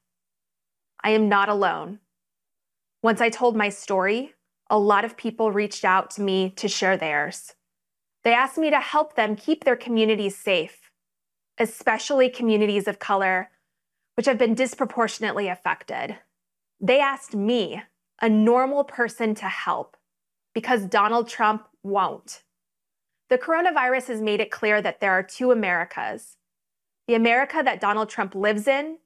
I 1.02 1.11
am 1.11 1.28
not 1.28 1.48
alone. 1.48 1.98
Once 3.02 3.20
I 3.20 3.30
told 3.30 3.56
my 3.56 3.68
story, 3.68 4.35
a 4.70 4.78
lot 4.78 5.04
of 5.04 5.16
people 5.16 5.52
reached 5.52 5.85
out 5.85 6.11
to 6.12 6.22
me 6.22 6.50
to 6.50 6.68
share 6.68 6.96
theirs. 6.96 7.54
They 8.22 8.33
asked 8.33 8.56
me 8.56 8.70
to 8.70 8.80
help 8.80 9.16
them 9.16 9.37
keep 9.37 9.64
their 9.64 9.76
communities 9.76 10.37
safe, 10.37 10.90
especially 11.59 12.30
communities 12.30 12.87
of 12.87 12.98
color, 12.98 13.50
which 14.16 14.26
have 14.26 14.38
been 14.38 14.54
disproportionately 14.54 15.48
affected. 15.48 16.18
They 16.80 17.00
asked 17.00 17.35
me, 17.35 17.83
a 18.22 18.28
normal 18.28 18.85
person, 18.85 19.35
to 19.37 19.46
help 19.46 19.96
because 20.54 20.85
Donald 20.85 21.28
Trump 21.28 21.66
won't. 21.83 22.42
The 23.28 23.38
coronavirus 23.38 24.09
has 24.09 24.20
made 24.20 24.40
it 24.40 24.50
clear 24.50 24.83
that 24.83 25.00
there 25.00 25.12
are 25.12 25.22
two 25.22 25.50
Americas 25.50 26.37
the 27.09 27.16
America 27.16 27.61
that 27.64 27.80
Donald 27.80 28.09
Trump 28.09 28.37
lives 28.37 28.68
in 28.68 28.98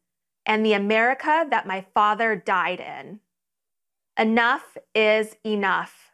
and 0.45 0.63
the 0.63 0.75
America 0.75 1.47
that 1.49 1.67
my 1.67 1.87
father 1.95 2.37
died 2.37 2.79
in. 2.79 3.21
Enough 4.17 4.77
is 4.95 5.35
enough. 5.45 6.13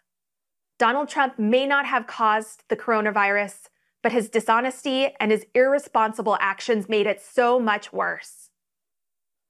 Donald 0.79 1.11
Trump 1.11 1.39
may 1.39 1.67
not 1.67 1.85
have 1.85 2.07
caused 2.07 2.65
the 2.71 2.77
coronavirus, 2.77 3.69
but 4.03 4.13
his 4.13 4.31
dishonesty 4.31 5.11
and 5.21 5.31
his 5.31 5.45
irresponsible 5.55 6.39
actions 6.41 6.89
made 6.89 7.07
it 7.07 7.21
so 7.21 7.61
much 7.61 7.93
worse. 7.93 8.49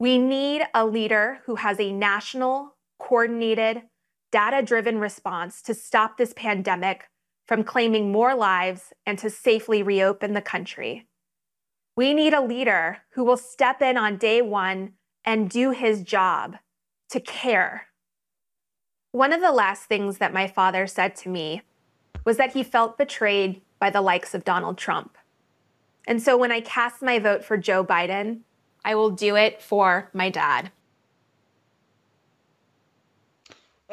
We 0.00 0.18
need 0.18 0.62
a 0.74 0.84
leader 0.84 1.42
who 1.46 1.56
has 1.56 1.78
a 1.78 1.92
national, 1.92 2.74
coordinated, 2.98 3.82
data 4.32 4.62
driven 4.66 4.98
response 4.98 5.62
to 5.62 5.74
stop 5.74 6.16
this 6.16 6.32
pandemic 6.32 7.08
from 7.46 7.62
claiming 7.62 8.10
more 8.10 8.34
lives 8.34 8.92
and 9.06 9.16
to 9.20 9.30
safely 9.30 9.80
reopen 9.80 10.34
the 10.34 10.42
country. 10.42 11.06
We 11.96 12.14
need 12.14 12.34
a 12.34 12.44
leader 12.44 12.98
who 13.12 13.22
will 13.22 13.36
step 13.36 13.80
in 13.80 13.96
on 13.96 14.16
day 14.16 14.42
one 14.42 14.94
and 15.24 15.48
do 15.48 15.70
his 15.70 16.02
job 16.02 16.56
to 17.10 17.20
care 17.20 17.86
one 19.12 19.33
of 19.33 19.40
the 19.40 19.53
last 19.53 19.85
things 19.85 20.18
that 20.18 20.33
my 20.33 20.46
father 20.46 20.87
said 20.87 21.16
to 21.16 21.29
me 21.29 21.62
was 22.25 22.37
that 22.37 22.53
he 22.53 22.62
felt 22.62 22.99
betrayed 22.99 23.61
by 23.79 23.90
the 23.90 24.01
likes 24.01 24.35
of 24.35 24.44
Donald 24.44 24.79
Trump. 24.79 25.16
And 26.07 26.23
so 26.23 26.37
when 26.37 26.53
I 26.53 26.61
cast 26.61 27.03
my 27.03 27.18
vote 27.18 27.44
for 27.44 27.57
Joe 27.57 27.85
Biden, 27.85 28.40
I 28.85 28.94
will 28.94 29.11
do 29.11 29.37
it 29.37 29.62
for 29.62 30.11
my 30.12 30.31
dad. 30.31 30.70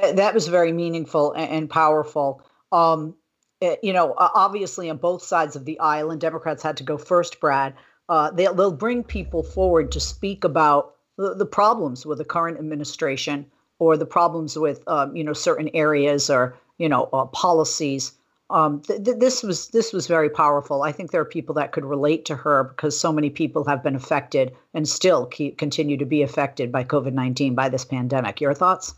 Uh, 0.01 0.13
that 0.13 0.33
was 0.33 0.47
very 0.47 0.71
meaningful 0.71 1.33
and 1.33 1.69
powerful. 1.69 2.41
Um, 2.71 3.15
uh, 3.61 3.75
you 3.81 3.93
know, 3.93 4.13
obviously 4.17 4.89
on 4.89 4.97
both 4.97 5.23
sides 5.23 5.55
of 5.55 5.65
the 5.65 5.79
aisle, 5.79 6.11
and 6.11 6.21
Democrats 6.21 6.61
had 6.61 6.77
to 6.77 6.83
go 6.83 6.97
first, 6.97 7.39
Brad. 7.39 7.73
Uh, 8.07 8.31
they'll, 8.31 8.71
bring 8.71 9.03
people 9.03 9.43
forward 9.43 9.91
to 9.91 9.99
speak 9.99 10.43
about 10.43 10.95
the 11.17 11.45
problems 11.45 12.05
with 12.05 12.19
the 12.19 12.25
current 12.25 12.57
administration 12.57 13.45
or 13.79 13.97
the 13.97 14.05
problems 14.05 14.57
with 14.57 14.83
um, 14.87 15.15
you 15.15 15.23
know 15.23 15.33
certain 15.33 15.69
areas 15.73 16.29
or 16.29 16.57
you 16.77 16.89
know 16.89 17.09
uh, 17.13 17.25
policies. 17.25 18.13
Um, 18.49 18.81
th- 18.81 19.03
th- 19.03 19.19
this 19.19 19.43
was 19.43 19.67
this 19.69 19.91
was 19.91 20.07
very 20.07 20.29
powerful. 20.29 20.83
I 20.83 20.91
think 20.91 21.11
there 21.11 21.21
are 21.21 21.25
people 21.25 21.55
that 21.55 21.73
could 21.73 21.85
relate 21.85 22.23
to 22.25 22.35
her 22.35 22.63
because 22.63 22.97
so 22.97 23.11
many 23.11 23.29
people 23.29 23.65
have 23.65 23.83
been 23.83 23.95
affected 23.95 24.55
and 24.73 24.87
still 24.87 25.25
keep, 25.25 25.57
continue 25.57 25.97
to 25.97 26.05
be 26.05 26.21
affected 26.21 26.71
by 26.71 26.83
COVID 26.83 27.13
nineteen 27.13 27.55
by 27.55 27.69
this 27.69 27.85
pandemic. 27.85 28.39
Your 28.39 28.53
thoughts? 28.53 28.95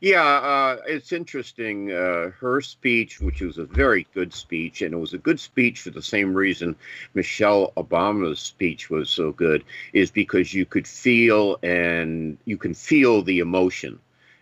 Yeah, 0.00 0.22
uh, 0.22 0.76
it's 0.86 1.10
interesting. 1.10 1.90
Uh, 1.90 2.30
her 2.38 2.60
speech, 2.60 3.20
which 3.20 3.40
was 3.40 3.56
a 3.56 3.64
very 3.64 4.06
good 4.12 4.34
speech, 4.34 4.82
and 4.82 4.92
it 4.92 4.98
was 4.98 5.14
a 5.14 5.18
good 5.18 5.40
speech 5.40 5.80
for 5.80 5.90
the 5.90 6.02
same 6.02 6.34
reason 6.34 6.76
Michelle 7.14 7.72
Obama's 7.78 8.38
speech 8.38 8.90
was 8.90 9.08
so 9.08 9.32
good, 9.32 9.64
is 9.94 10.10
because 10.10 10.52
you 10.52 10.66
could 10.66 10.86
feel 10.86 11.58
and 11.62 12.36
you 12.44 12.58
can 12.58 12.74
feel 12.74 13.22
the 13.22 13.38
emotion 13.38 13.98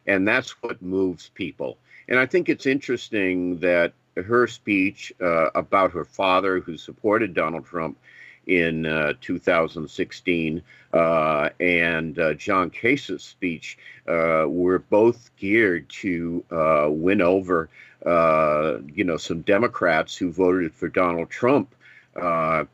and 0.07 0.27
that's 0.27 0.51
what 0.63 0.83
moves 0.83 1.31
people. 1.35 1.79
And 2.09 2.19
I 2.19 2.27
think 2.27 2.49
it's 2.49 2.67
interesting 2.67 3.59
that 3.59 3.93
her 4.17 4.47
speech 4.47 5.13
uh, 5.21 5.51
about 5.55 5.93
her 5.93 6.05
father, 6.05 6.61
who 6.61 6.77
supported 6.77 7.35
Donald 7.35 7.67
Trump 7.67 7.99
in 8.47 8.87
uh, 8.87 9.15
2016, 9.21 10.63
uh, 10.93 11.49
and 11.61 12.19
uh, 12.19 12.35
John 12.35 12.71
Kasich's 12.71 13.25
speech 13.25 13.79
uh, 14.07 14.45
were 14.47 14.79
both 14.79 15.31
geared 15.37 15.89
to 15.89 16.45
uh, 16.51 16.89
win 16.91 17.21
over, 17.21 17.69
you 18.05 19.05
know, 19.05 19.17
some 19.17 19.41
Democrats 19.43 20.17
who 20.17 20.31
voted 20.31 20.73
for 20.75 20.89
Donald 20.89 21.31
Trump. 21.31 21.75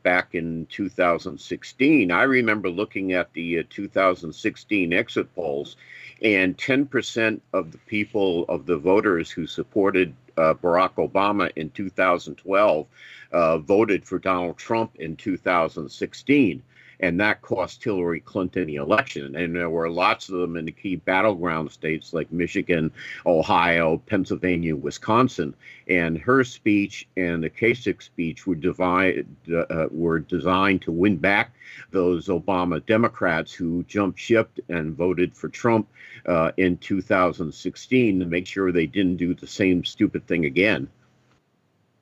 back 0.03 0.35
in 0.35 0.67
2016, 0.67 2.11
I 2.11 2.23
remember 2.23 2.69
looking 2.69 3.13
at 3.13 3.33
the 3.33 3.63
2016 3.63 4.93
exit 4.93 5.33
polls, 5.33 5.77
and 6.21 6.57
10% 6.57 7.41
of 7.53 7.71
the 7.71 7.77
people, 7.79 8.45
of 8.47 8.65
the 8.65 8.77
voters 8.77 9.31
who 9.31 9.47
supported 9.47 10.13
uh, 10.37 10.53
Barack 10.53 10.93
Obama 10.95 11.51
in 11.55 11.69
2012, 11.71 12.87
uh, 13.31 13.57
voted 13.57 14.05
for 14.05 14.19
Donald 14.19 14.57
Trump 14.57 14.95
in 14.97 15.15
2016 15.15 16.61
and 17.01 17.19
that 17.19 17.41
cost 17.41 17.83
Hillary 17.83 18.19
Clinton 18.19 18.67
the 18.67 18.75
election. 18.75 19.35
And 19.35 19.55
there 19.55 19.69
were 19.69 19.89
lots 19.89 20.29
of 20.29 20.39
them 20.39 20.55
in 20.55 20.65
the 20.65 20.71
key 20.71 20.95
battleground 20.95 21.71
states 21.71 22.13
like 22.13 22.31
Michigan, 22.31 22.91
Ohio, 23.25 23.97
Pennsylvania, 24.05 24.75
Wisconsin. 24.75 25.55
And 25.87 26.17
her 26.19 26.43
speech 26.43 27.07
and 27.17 27.43
the 27.43 27.49
Kasich 27.49 28.03
speech 28.03 28.45
were, 28.45 28.55
divide, 28.55 29.25
uh, 29.53 29.87
were 29.89 30.19
designed 30.19 30.83
to 30.83 30.91
win 30.91 31.17
back 31.17 31.53
those 31.89 32.27
Obama 32.27 32.85
Democrats 32.85 33.51
who 33.51 33.83
jumped 33.83 34.19
ship 34.19 34.51
and 34.69 34.95
voted 34.95 35.35
for 35.35 35.49
Trump 35.49 35.87
uh, 36.27 36.51
in 36.57 36.77
2016 36.77 38.19
to 38.19 38.25
make 38.25 38.45
sure 38.45 38.71
they 38.71 38.85
didn't 38.85 39.17
do 39.17 39.33
the 39.33 39.47
same 39.47 39.83
stupid 39.83 40.25
thing 40.27 40.45
again. 40.45 40.87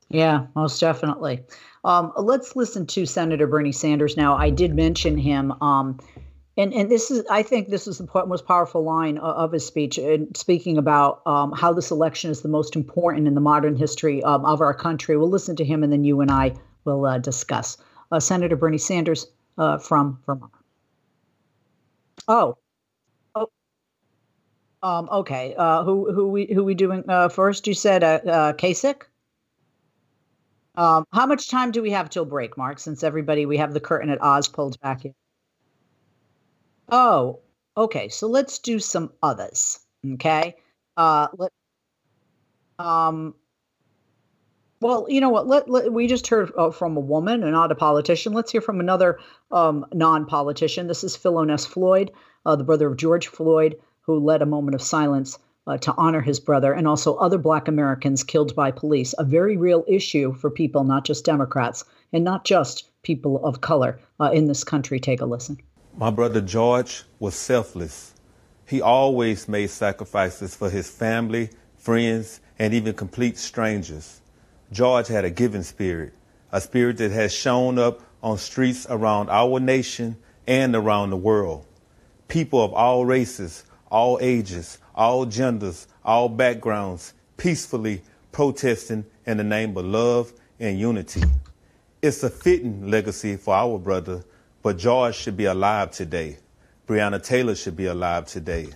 Yeah, 0.10 0.48
most 0.56 0.80
definitely. 0.80 1.44
Um, 1.84 2.12
let's 2.18 2.56
listen 2.56 2.86
to 2.88 3.06
Senator 3.06 3.48
Bernie 3.48 3.72
Sanders 3.72 4.18
now. 4.18 4.36
I 4.36 4.50
did 4.50 4.76
mention 4.76 5.18
him 5.18 5.52
um, 5.62 6.00
And 6.58 6.74
and 6.74 6.92
this 6.92 7.10
is, 7.10 7.24
I 7.32 7.42
think, 7.42 7.70
this 7.70 7.88
is 7.88 8.00
the 8.00 8.26
most 8.28 8.46
powerful 8.46 8.84
line 8.84 9.18
of 9.20 9.54
his 9.54 9.66
speech, 9.66 9.98
in 9.98 10.36
speaking 10.36 10.78
about 10.78 11.22
um, 11.26 11.54
how 11.54 11.72
this 11.72 11.90
election 11.90 12.32
is 12.32 12.42
the 12.42 12.50
most 12.50 12.76
important 12.76 13.28
in 13.28 13.34
the 13.34 13.42
modern 13.42 13.78
history 13.78 14.22
of 14.24 14.44
our 14.62 14.74
country. 14.74 15.16
We'll 15.16 15.30
listen 15.30 15.56
to 15.56 15.64
him, 15.64 15.84
and 15.84 15.94
then 15.94 16.04
you 16.04 16.20
and 16.20 16.30
I 16.30 16.56
will 16.84 17.06
uh, 17.06 17.18
discuss. 17.18 17.78
Uh, 18.12 18.20
Senator 18.20 18.58
Bernie 18.58 18.78
Sanders 18.78 19.28
uh, 19.58 19.78
from 19.78 20.20
Vermont. 20.26 20.52
Oh, 22.28 22.58
oh, 23.36 23.48
um, 24.84 25.08
okay. 25.12 25.56
Uh, 25.58 25.84
who 25.86 26.12
who 26.12 26.28
we 26.28 26.46
who 26.54 26.66
we 26.66 26.74
doing 26.74 27.06
uh, 27.08 27.30
first? 27.30 27.68
You 27.68 27.74
said 27.74 28.04
uh, 28.04 28.20
uh, 28.26 28.54
Kasich. 28.54 29.04
Um, 30.80 31.06
how 31.12 31.26
much 31.26 31.50
time 31.50 31.72
do 31.72 31.82
we 31.82 31.92
have 31.92 32.10
till 32.10 32.24
break, 32.24 32.58
Mark? 32.58 32.80
Since 32.80 33.04
everybody, 33.04 33.46
we 33.46 33.58
have 33.58 33.74
the 33.74 33.82
curtain 33.82 34.10
at 34.10 34.22
Oz 34.22 34.48
pulled 34.48 34.80
back 34.80 35.04
in. 35.04 35.14
Oh, 36.88 37.42
okay. 37.76 38.08
So 38.08 38.28
let's 38.28 38.60
do 38.60 38.80
some 38.80 39.12
others. 39.22 39.80
Okay. 40.14 40.56
Uh, 40.96 41.28
let, 41.38 41.52
um, 42.80 43.36
well, 44.80 45.06
you 45.10 45.20
know 45.20 45.28
what? 45.28 45.48
Let, 45.48 45.70
let 45.70 45.92
we 45.92 46.08
just 46.08 46.28
heard 46.28 46.54
uh, 46.58 46.72
from 46.72 46.96
a 46.96 47.02
woman 47.02 47.44
and 47.44 47.52
not 47.52 47.74
a 47.74 47.76
politician. 47.76 48.32
Let's 48.32 48.54
hear 48.54 48.62
from 48.62 48.80
another 48.80 49.20
um, 49.52 49.86
non-politician. 49.94 50.88
This 50.88 51.04
is 51.04 51.14
Phil 51.14 51.34
Philonise 51.34 51.68
Floyd, 51.68 52.10
uh, 52.46 52.56
the 52.56 52.64
brother 52.64 52.88
of 52.88 52.96
George 52.96 53.28
Floyd, 53.28 53.76
who 54.00 54.18
led 54.18 54.42
a 54.42 54.46
moment 54.46 54.76
of 54.76 54.82
silence 54.82 55.40
uh, 55.70 55.78
to 55.78 55.94
honor 55.98 56.20
his 56.20 56.40
brother 56.40 56.74
and 56.74 56.88
also 56.88 57.16
other 57.16 57.38
Black 57.38 57.68
Americans 57.68 58.24
killed 58.24 58.56
by 58.56 58.72
police. 58.72 59.14
A 59.20 59.24
very 59.24 59.56
real 59.56 59.86
issue 59.88 60.34
for 60.34 60.50
people, 60.50 60.84
not 60.84 61.06
just 61.06 61.24
Democrats, 61.24 61.86
and 62.12 62.24
not 62.24 62.44
just 62.44 62.90
people 63.04 63.46
of 63.46 63.62
color 63.62 64.00
uh, 64.20 64.32
in 64.34 64.48
this 64.48 64.64
country. 64.64 65.00
Take 65.00 65.22
a 65.22 65.26
listen. 65.26 65.62
My 65.96 66.10
brother 66.10 66.42
George 66.42 67.04
was 67.20 67.36
selfless. 67.36 68.16
He 68.68 68.82
always 68.82 69.48
made 69.48 69.70
sacrifices 69.70 70.56
for 70.56 70.70
his 70.70 70.90
family, 70.90 71.52
friends, 71.78 72.42
and 72.58 72.74
even 72.74 72.94
complete 72.94 73.38
strangers. 73.38 74.22
George 74.72 75.08
had 75.08 75.24
a 75.24 75.30
giving 75.30 75.64
spirit, 75.64 76.14
a 76.52 76.62
spirit 76.62 76.98
that 76.98 77.12
has 77.12 77.32
shown 77.34 77.78
up 77.78 78.02
on 78.24 78.38
streets 78.38 78.88
around 78.90 79.30
our 79.30 79.60
nation 79.60 80.18
and 80.48 80.76
around 80.76 81.12
the 81.12 81.18
world. 81.18 81.66
People 82.28 82.64
of 82.64 82.74
all 82.74 83.06
races, 83.06 83.66
all 83.90 84.18
ages, 84.22 84.78
all 84.96 85.26
genders, 85.26 85.88
all 86.04 86.30
backgrounds, 86.30 87.14
peacefully 87.38 88.02
protesting 88.32 89.06
in 89.26 89.38
the 89.38 89.44
name 89.44 89.76
of 89.78 89.86
love 89.86 90.32
and 90.60 90.80
unity. 90.80 91.24
It's 92.02 92.24
a 92.24 92.30
fitting 92.30 92.90
legacy 92.90 93.36
for 93.36 93.54
our 93.54 93.78
brother 93.78 94.24
but 94.62 94.78
George 94.78 95.16
should 95.16 95.38
be 95.38 95.46
alive 95.46 95.92
today. 95.92 96.38
Breonna 96.88 97.24
Taylor 97.24 97.56
should 97.56 97.78
be 97.78 97.86
alive 97.86 98.26
today. 98.26 98.68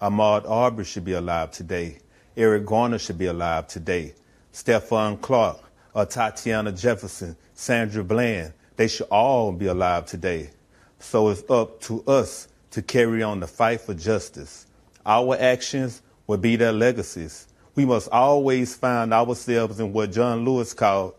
Ahmaud 0.00 0.48
Arbery 0.48 0.84
should 0.84 1.04
be 1.04 1.12
alive 1.12 1.50
today. 1.50 1.98
Eric 2.36 2.66
Garner 2.66 2.98
should 2.98 3.18
be 3.18 3.26
alive 3.26 3.66
today. 3.66 4.14
Stephon 4.52 5.20
Clark, 5.20 5.58
Atatiana 5.94 6.78
Jefferson, 6.78 7.36
Sandra 7.54 8.04
Bland, 8.04 8.52
they 8.76 8.88
should 8.88 9.08
all 9.08 9.52
be 9.52 9.66
alive 9.66 10.06
today. 10.06 10.50
So 10.98 11.28
it's 11.28 11.42
up 11.50 11.80
to 11.82 12.04
us 12.06 12.48
to 12.72 12.82
carry 12.82 13.22
on 13.22 13.40
the 13.40 13.46
fight 13.46 13.80
for 13.80 13.94
justice. 13.94 14.66
Our 15.06 15.36
actions 15.38 16.02
will 16.26 16.38
be 16.38 16.56
their 16.56 16.72
legacies. 16.72 17.46
We 17.74 17.84
must 17.84 18.08
always 18.10 18.74
find 18.74 19.14
ourselves 19.14 19.78
in 19.78 19.92
what 19.92 20.12
John 20.12 20.44
Lewis 20.44 20.74
called 20.74 21.14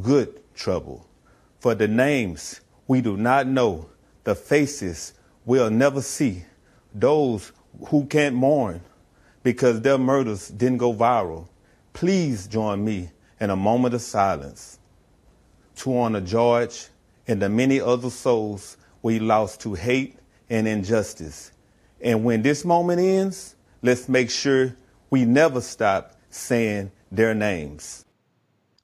good 0.00 0.40
trouble. 0.54 1.06
For 1.60 1.74
the 1.74 1.88
names 1.88 2.60
we 2.86 3.00
do 3.00 3.16
not 3.16 3.46
know 3.46 3.88
the 4.24 4.34
faces 4.34 5.14
we'll 5.44 5.70
never 5.70 6.02
see, 6.02 6.44
those 6.94 7.52
who 7.88 8.06
can't 8.06 8.34
mourn 8.34 8.82
because 9.42 9.80
their 9.80 9.98
murders 9.98 10.48
didn't 10.48 10.78
go 10.78 10.92
viral. 10.92 11.48
Please 11.92 12.46
join 12.46 12.84
me 12.84 13.10
in 13.40 13.50
a 13.50 13.56
moment 13.56 13.94
of 13.94 14.02
silence 14.02 14.78
to 15.76 15.96
honor 15.96 16.20
George 16.20 16.88
and 17.26 17.40
the 17.40 17.48
many 17.48 17.80
other 17.80 18.10
souls 18.10 18.76
we 19.02 19.18
lost 19.18 19.60
to 19.60 19.74
hate 19.74 20.18
and 20.50 20.66
injustice. 20.68 21.52
And 22.00 22.24
when 22.24 22.42
this 22.42 22.64
moment 22.64 23.00
ends, 23.00 23.56
let's 23.82 24.08
make 24.08 24.30
sure 24.30 24.74
we 25.10 25.24
never 25.24 25.60
stop 25.60 26.14
saying 26.30 26.90
their 27.10 27.34
names. 27.34 28.04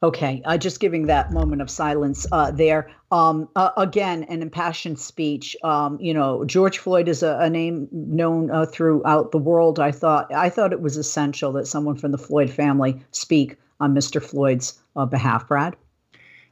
Okay, 0.03 0.43
uh, 0.45 0.59
just 0.59 0.81
giving 0.81 1.07
that 1.07 1.33
moment 1.33 1.63
of 1.63 1.71
silence 1.71 2.27
uh, 2.31 2.51
there. 2.51 2.91
Um, 3.11 3.49
uh, 3.57 3.71
again, 3.79 4.25
an 4.25 4.43
impassioned 4.43 4.99
speech. 4.99 5.57
Um, 5.65 5.99
you 5.99 6.13
know, 6.13 6.45
George 6.45 6.77
Floyd 6.77 7.09
is 7.09 7.23
a, 7.23 7.39
a 7.39 7.49
name 7.49 7.89
known 7.91 8.51
uh, 8.51 8.67
throughout 8.67 9.33
the 9.33 9.39
world. 9.39 9.81
I 9.81 9.93
thought 9.93 10.31
I 10.35 10.51
thought 10.51 10.75
it 10.75 10.83
was 10.83 10.99
essential 10.99 11.53
that 11.53 11.67
someone 11.67 11.97
from 11.97 12.13
the 12.13 12.19
Floyd 12.19 12.51
family 12.51 13.03
speak 13.13 13.57
on 13.81 13.95
Mr. 13.95 14.23
Floyd's 14.23 14.79
uh, 14.95 15.07
behalf. 15.07 15.49
Brad. 15.49 15.75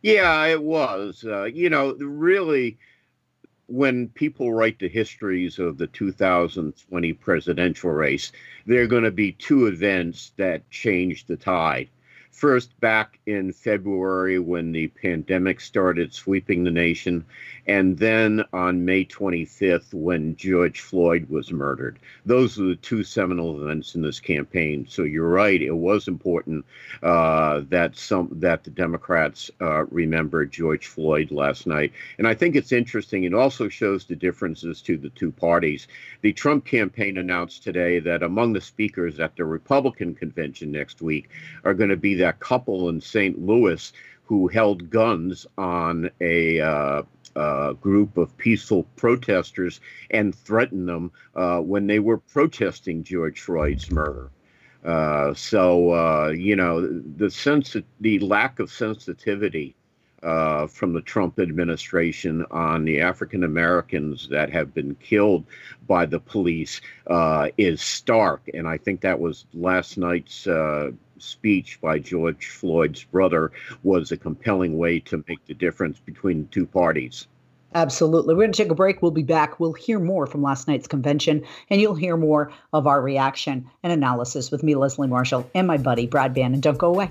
Yeah, 0.01 0.47
it 0.47 0.63
was. 0.63 1.23
Uh, 1.23 1.45
you 1.45 1.69
know, 1.69 1.95
really, 1.95 2.79
when 3.67 4.09
people 4.09 4.53
write 4.53 4.79
the 4.79 4.89
histories 4.89 5.59
of 5.59 5.79
the 5.79 5.87
2020 5.89 7.13
presidential 7.15 7.91
race, 7.91 8.33
there 8.67 8.83
are 8.83 8.87
going 8.89 9.05
to 9.05 9.11
be 9.11 9.33
two 9.33 9.67
events 9.67 10.33
that 10.37 10.69
change 10.71 11.27
the 11.27 11.37
tide 11.37 11.89
First, 12.43 12.81
back 12.81 13.21
in 13.25 13.53
February 13.53 14.41
when 14.41 14.73
the 14.73 14.89
pandemic 14.89 15.61
started 15.61 16.13
sweeping 16.13 16.65
the 16.65 16.73
nation, 16.73 17.25
and 17.69 17.97
then 17.97 18.43
on 18.53 18.85
May 18.85 19.05
25th 19.05 19.95
when 19.95 20.35
George 20.35 20.81
Floyd 20.81 21.29
was 21.29 21.53
murdered. 21.53 22.01
Those 22.27 22.59
are 22.59 22.65
the 22.65 22.75
two 22.75 23.05
seminal 23.05 23.63
events 23.63 23.95
in 23.95 24.03
this 24.03 24.19
campaign. 24.19 24.87
So 24.89 25.05
you're 25.05 25.29
right; 25.29 25.63
it 25.63 25.71
was 25.71 26.09
important 26.09 26.65
uh, 27.01 27.61
that 27.69 27.97
some 27.97 28.29
that 28.33 28.65
the 28.65 28.71
Democrats 28.71 29.49
uh, 29.61 29.85
remembered 29.85 30.51
George 30.51 30.89
Floyd 30.89 31.31
last 31.31 31.69
night, 31.69 31.93
and 32.19 32.27
I 32.27 32.35
think 32.35 32.57
it's 32.57 32.73
interesting. 32.73 33.23
It 33.23 33.35
also 33.35 33.69
shows 33.69 34.05
the 34.05 34.17
differences 34.17 34.83
to 34.83 34.97
the 34.97 35.11
two 35.11 35.31
parties. 35.31 35.87
The 36.23 36.33
Trump 36.33 36.65
campaign 36.65 37.19
announced 37.19 37.63
today 37.63 38.01
that 38.01 38.25
among 38.25 38.53
the 38.53 38.61
speakers 38.61 39.21
at 39.21 39.37
the 39.37 39.45
Republican 39.45 40.17
convention 40.17 40.73
next 40.73 41.01
week 41.03 41.31
are 41.63 41.75
going 41.75 41.91
to 41.91 41.97
be 41.97 42.17
that 42.17 42.32
couple 42.33 42.89
in 42.89 43.01
St. 43.01 43.41
Louis 43.41 43.93
who 44.25 44.49
held 44.49 44.89
guns 44.89 45.47
on 45.59 46.11
a 46.21 46.61
uh, 46.61 47.03
uh, 47.37 47.73
group 47.75 48.17
of 48.17 48.37
peaceful 48.39 48.85
protesters 48.97 49.81
and 50.11 50.35
threatened 50.35 50.89
them 50.89 51.13
uh, 51.35 51.61
when 51.61 51.87
they 51.87 51.99
were 51.99 52.19
protesting 52.19 53.05
George 53.05 53.41
Floyd's 53.41 53.91
murder. 53.91 54.31
Uh, 54.85 55.33
so 55.35 55.93
uh, 55.93 56.29
you 56.29 56.57
know 56.57 56.81
the 57.17 57.31
sense, 57.31 57.77
the 58.01 58.19
lack 58.19 58.59
of 58.59 58.71
sensitivity 58.71 59.77
uh, 60.23 60.67
from 60.67 60.93
the 60.93 61.01
Trump 61.03 61.39
administration 61.39 62.45
on 62.51 62.85
the 62.85 63.01
African 63.01 63.45
Americans 63.45 64.29
that 64.29 64.51
have 64.51 64.75
been 64.75 64.95
killed 64.97 65.45
by 65.87 66.07
the 66.07 66.19
police 66.19 66.81
uh, 67.07 67.49
is 67.59 67.81
stark, 67.81 68.49
and 68.55 68.67
I 68.67 68.77
think 68.77 69.03
that 69.03 69.21
was 69.21 69.47
last 69.55 69.99
night's 69.99 70.47
speech 71.23 71.81
by 71.81 71.99
George 71.99 72.49
Floyd's 72.49 73.05
brother 73.05 73.53
was 73.83 74.13
a 74.13 74.17
compelling 74.17 74.79
way 74.79 75.01
to 75.01 75.25
make 75.29 75.45
the 75.47 75.55
difference 75.55 75.99
between 76.01 76.43
the 76.43 76.49
two 76.49 76.67
parties. 76.67 77.27
Absolutely. 77.75 78.35
We're 78.35 78.43
going 78.43 78.53
to 78.53 78.63
take 78.63 78.71
a 78.71 78.75
break. 78.75 79.01
We'll 79.01 79.13
be 79.13 79.23
back. 79.23 79.59
We'll 79.59 79.73
hear 79.73 79.99
more 79.99 80.27
from 80.27 80.43
last 80.43 80.69
night's 80.69 80.87
convention, 80.87 81.45
and 81.71 81.81
you'll 81.81 81.95
hear 81.95 82.17
more 82.17 82.53
of 82.73 82.87
our 82.87 83.01
reaction 83.01 83.71
and 83.83 83.93
analysis 83.93 84.51
with 84.51 84.63
me, 84.63 84.75
Leslie 84.75 85.09
Marshall, 85.09 85.49
and 85.55 85.67
my 85.67 85.79
buddy, 85.79 86.07
Brad 86.07 86.35
Bannon. 86.35 86.61
Don't 86.61 86.77
go 86.77 86.89
away. 86.89 87.11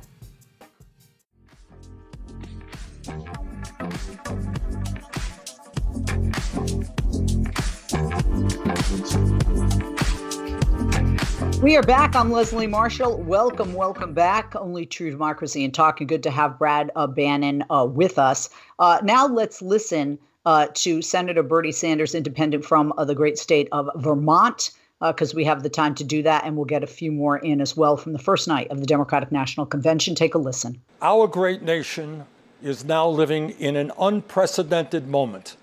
We 11.62 11.78
are 11.78 11.84
back. 11.84 12.15
I'm 12.15 12.32
Leslie 12.32 12.65
Marshall. 12.65 13.21
Welcome, 13.21 13.76
welcome 13.76 14.15
back. 14.15 14.56
Only 14.56 14.84
True 14.84 15.12
Democracy 15.12 15.63
and 15.63 15.71
Talking. 15.71 16.08
Good 16.08 16.24
to 16.24 16.32
have 16.32 16.58
Brad 16.58 16.89
uh, 16.95 17.06
Bannon 17.06 17.63
uh, 17.69 17.86
with 17.88 18.17
us. 18.17 18.50
Uh, 18.80 19.00
now 19.04 19.28
let's 19.28 19.62
listen 19.62 20.17
uh, 20.47 20.69
to 20.74 21.04
Senator 21.04 21.43
Bernie 21.43 21.71
Sanders, 21.71 22.15
independent 22.15 22.65
from 22.65 22.91
uh, 22.97 23.06
the 23.06 23.13
great 23.13 23.38
state 23.38 23.67
of 23.71 23.91
Vermont, 23.97 24.71
because 25.02 25.36
uh, 25.36 25.38
we 25.38 25.43
have 25.43 25.62
the 25.62 25.69
time 25.69 25.93
to 25.93 26.04
do 26.04 26.24
that, 26.24 26.45
and 26.45 26.56
we'll 26.56 26.65
get 26.65 26.82
a 26.84 26.88
few 26.88 27.12
more 27.12 27.38
in 27.38 27.62
as 27.62 27.78
well 27.78 27.95
from 27.95 28.13
the 28.13 28.19
first 28.19 28.47
night 28.47 28.67
of 28.71 28.80
the 28.80 28.88
Democratic 28.88 29.32
National 29.32 29.67
Convention. 29.67 30.15
Take 30.15 30.34
a 30.34 30.39
listen. 30.39 30.82
Our 31.00 31.28
great 31.28 31.62
nation 31.62 32.26
is 32.63 32.84
now 32.84 33.08
living 33.08 33.52
in 33.52 33.76
an 33.76 33.91
unprecedented 34.00 35.08
moment. 35.08 35.58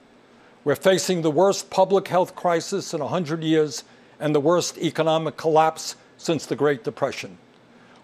We're 0.62 0.76
facing 0.76 1.22
the 1.22 1.32
worst 1.32 1.70
public 1.70 2.06
health 2.06 2.36
crisis 2.36 2.94
in 2.94 3.00
100 3.00 3.42
years 3.42 3.82
and 4.20 4.34
the 4.34 4.40
worst 4.40 4.78
economic 4.78 5.36
collapse 5.36 5.96
since 6.16 6.46
the 6.46 6.56
Great 6.56 6.84
Depression. 6.84 7.38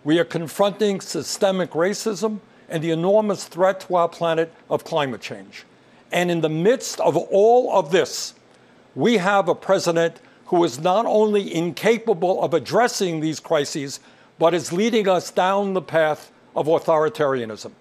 We 0.05 0.19
are 0.19 0.25
confronting 0.25 1.01
systemic 1.01 1.71
racism 1.71 2.41
and 2.69 2.83
the 2.83 2.91
enormous 2.91 3.45
threat 3.45 3.81
to 3.81 3.97
our 3.97 4.09
planet 4.09 4.53
of 4.71 4.85
climate 4.85 5.21
change. 5.21 5.65
And 6.13 6.31
in 6.31 6.41
the 6.41 6.49
midst 6.49 7.01
of 7.01 7.17
all 7.17 7.73
of 7.77 7.91
this, 7.91 8.35
we 8.95 9.17
have 9.17 9.49
a 9.49 9.55
president 9.55 10.21
who 10.47 10.63
is 10.63 10.79
not 10.79 11.07
only 11.07 11.55
incapable 11.55 12.43
of 12.43 12.55
addressing 12.55 13.21
these 13.21 13.41
crises, 13.41 14.01
but 14.39 14.55
is 14.55 14.73
leading 14.73 15.09
us 15.09 15.31
down 15.31 15.73
the 15.73 15.83
path 15.83 16.31
of 16.55 16.67
authoritarianism. 16.67 17.73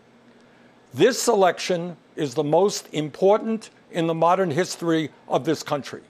This 0.94 1.28
election 1.28 1.98
is 2.16 2.34
the 2.34 2.44
most 2.44 2.88
important 2.92 3.70
in 3.92 4.08
the 4.08 4.14
modern 4.14 4.52
history 4.52 5.10
of 5.28 5.46
this 5.46 5.64
country. 5.64 6.02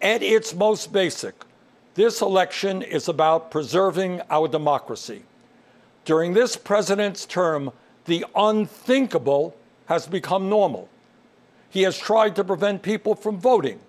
At 0.00 0.22
its 0.22 0.54
most 0.54 0.92
basic, 0.92 1.34
this 1.94 2.20
election 2.20 2.82
is 2.82 3.08
about 3.08 3.50
preserving 3.50 4.20
our 4.30 4.46
democracy. 4.46 5.22
During 6.04 6.34
this 6.34 6.56
president's 6.56 7.26
term, 7.26 7.72
the 8.04 8.24
unthinkable 8.36 9.56
has 9.86 10.06
become 10.06 10.48
normal. 10.48 10.88
He 11.70 11.82
has 11.82 11.98
tried 11.98 12.36
to 12.36 12.44
prevent 12.44 12.82
people 12.82 13.16
from 13.16 13.38
voting, 13.38 13.80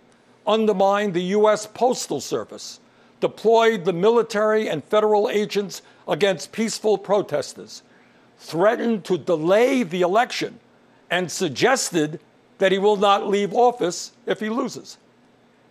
undermined 0.47 1.13
the 1.13 1.23
U.S. 1.37 1.67
Postal 1.67 2.19
Service, 2.19 2.79
deployed 3.19 3.85
the 3.85 3.93
military 3.93 4.67
and 4.67 4.83
federal 4.83 5.29
agents 5.29 5.83
against 6.07 6.51
peaceful 6.51 6.97
protesters, 6.97 7.83
threatened 8.39 9.05
to 9.05 9.17
delay 9.17 9.83
the 9.83 10.01
election, 10.01 10.59
and 11.11 11.31
suggested 11.31 12.19
that 12.57 12.71
he 12.71 12.79
will 12.79 12.97
not 12.97 13.27
leave 13.27 13.53
office 13.53 14.11
if 14.25 14.39
he 14.39 14.49
loses. 14.49 14.97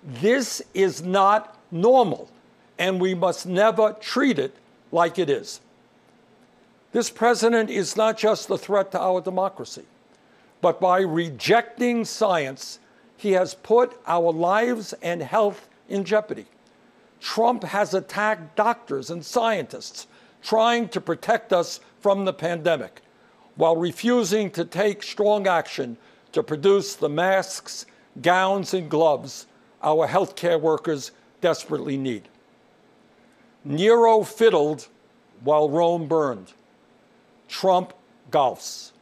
This 0.09 0.62
is 0.73 1.03
not 1.03 1.55
normal, 1.71 2.31
and 2.79 2.99
we 2.99 3.12
must 3.12 3.44
never 3.44 3.92
treat 4.01 4.38
it 4.38 4.57
like 4.90 5.18
it 5.18 5.29
is. 5.29 5.61
This 6.92 7.11
president 7.11 7.68
is 7.68 7.94
not 7.94 8.16
just 8.16 8.49
a 8.49 8.57
threat 8.57 8.90
to 8.92 9.01
our 9.01 9.21
democracy, 9.21 9.85
but 10.62 10.81
by 10.81 11.01
rejecting 11.01 12.07
science, 12.07 12.79
he 13.18 13.33
has 13.33 13.53
put 13.53 14.01
our 14.07 14.33
lives 14.33 14.94
and 15.03 15.21
health 15.23 15.68
in 15.90 16.05
jeopardy. 16.05 16.47
Trump 17.21 17.62
has 17.64 17.92
attacked 17.92 18.57
doctors 18.57 19.11
and 19.11 19.23
scientists 19.23 20.07
trying 20.40 20.88
to 20.88 21.03
protect 21.03 21.53
us 21.53 21.81
from 22.01 22.25
the 22.25 22.33
pandemic 22.33 23.03
while 23.57 23.77
refusing 23.77 24.51
to 24.53 24.64
take 24.64 25.03
strong 25.03 25.47
action 25.47 25.99
to 26.33 26.42
produce 26.42 26.94
the 26.94 27.11
masks, 27.11 27.85
gowns, 28.23 28.73
and 28.73 28.88
gloves 28.88 29.47
our 29.83 30.09
healthcare 30.09 30.61
workers 30.61 31.12
desperately 31.41 31.97
need. 31.97 32.29
Nero 33.64 34.23
fiddled 34.23 34.88
while 35.43 35.71
Rome 35.71 36.07
burned. 36.07 36.53
Trump 37.49 37.93
golfs. 38.31 38.93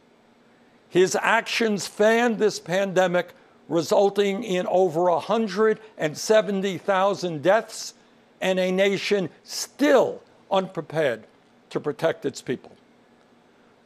His 0.89 1.15
actions 1.21 1.85
fanned 1.87 2.39
this 2.39 2.59
pandemic, 2.59 3.33
resulting 3.67 4.43
in 4.43 4.65
over 4.67 5.11
170,000 5.11 7.41
deaths 7.41 7.93
and 8.39 8.59
a 8.59 8.71
nation 8.71 9.29
still 9.43 10.21
unprepared 10.49 11.25
to 11.69 11.79
protect 11.79 12.25
its 12.25 12.41
people. 12.41 12.71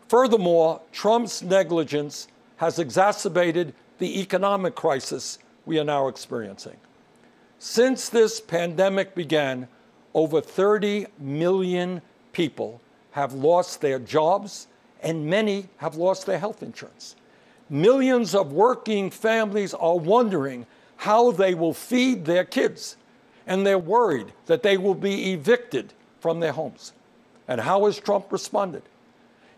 Furthermore, 0.08 0.82
Trump's 0.92 1.42
negligence 1.42 2.28
has 2.58 2.78
exacerbated 2.78 3.74
the 3.98 4.20
economic 4.20 4.76
crisis 4.76 5.40
we 5.72 5.80
are 5.80 5.86
now 5.86 6.10
experiencing. 6.10 6.76
Since 7.58 8.10
this 8.10 8.42
pandemic 8.42 9.16
began, 9.16 9.70
over 10.14 10.42
30 10.42 11.06
million 11.18 12.02
people 12.34 12.82
have 13.12 13.32
lost 13.32 13.80
their 13.80 13.98
jobs 13.98 14.68
and 15.02 15.28
many 15.28 15.70
have 15.78 15.96
lost 15.96 16.26
their 16.26 16.40
health 16.40 16.62
insurance. 16.62 17.16
Millions 17.70 18.36
of 18.36 18.52
working 18.52 19.10
families 19.10 19.74
are 19.74 19.98
wondering 19.98 20.66
how 20.98 21.32
they 21.32 21.54
will 21.54 21.74
feed 21.74 22.26
their 22.26 22.44
kids, 22.44 22.98
and 23.48 23.66
they're 23.66 23.80
worried 23.80 24.34
that 24.48 24.64
they 24.64 24.76
will 24.76 24.94
be 24.94 25.32
evicted 25.32 25.94
from 26.20 26.42
their 26.42 26.52
homes. 26.52 26.92
And 27.48 27.62
how 27.62 27.86
has 27.86 27.98
Trump 27.98 28.30
responded? 28.30 28.84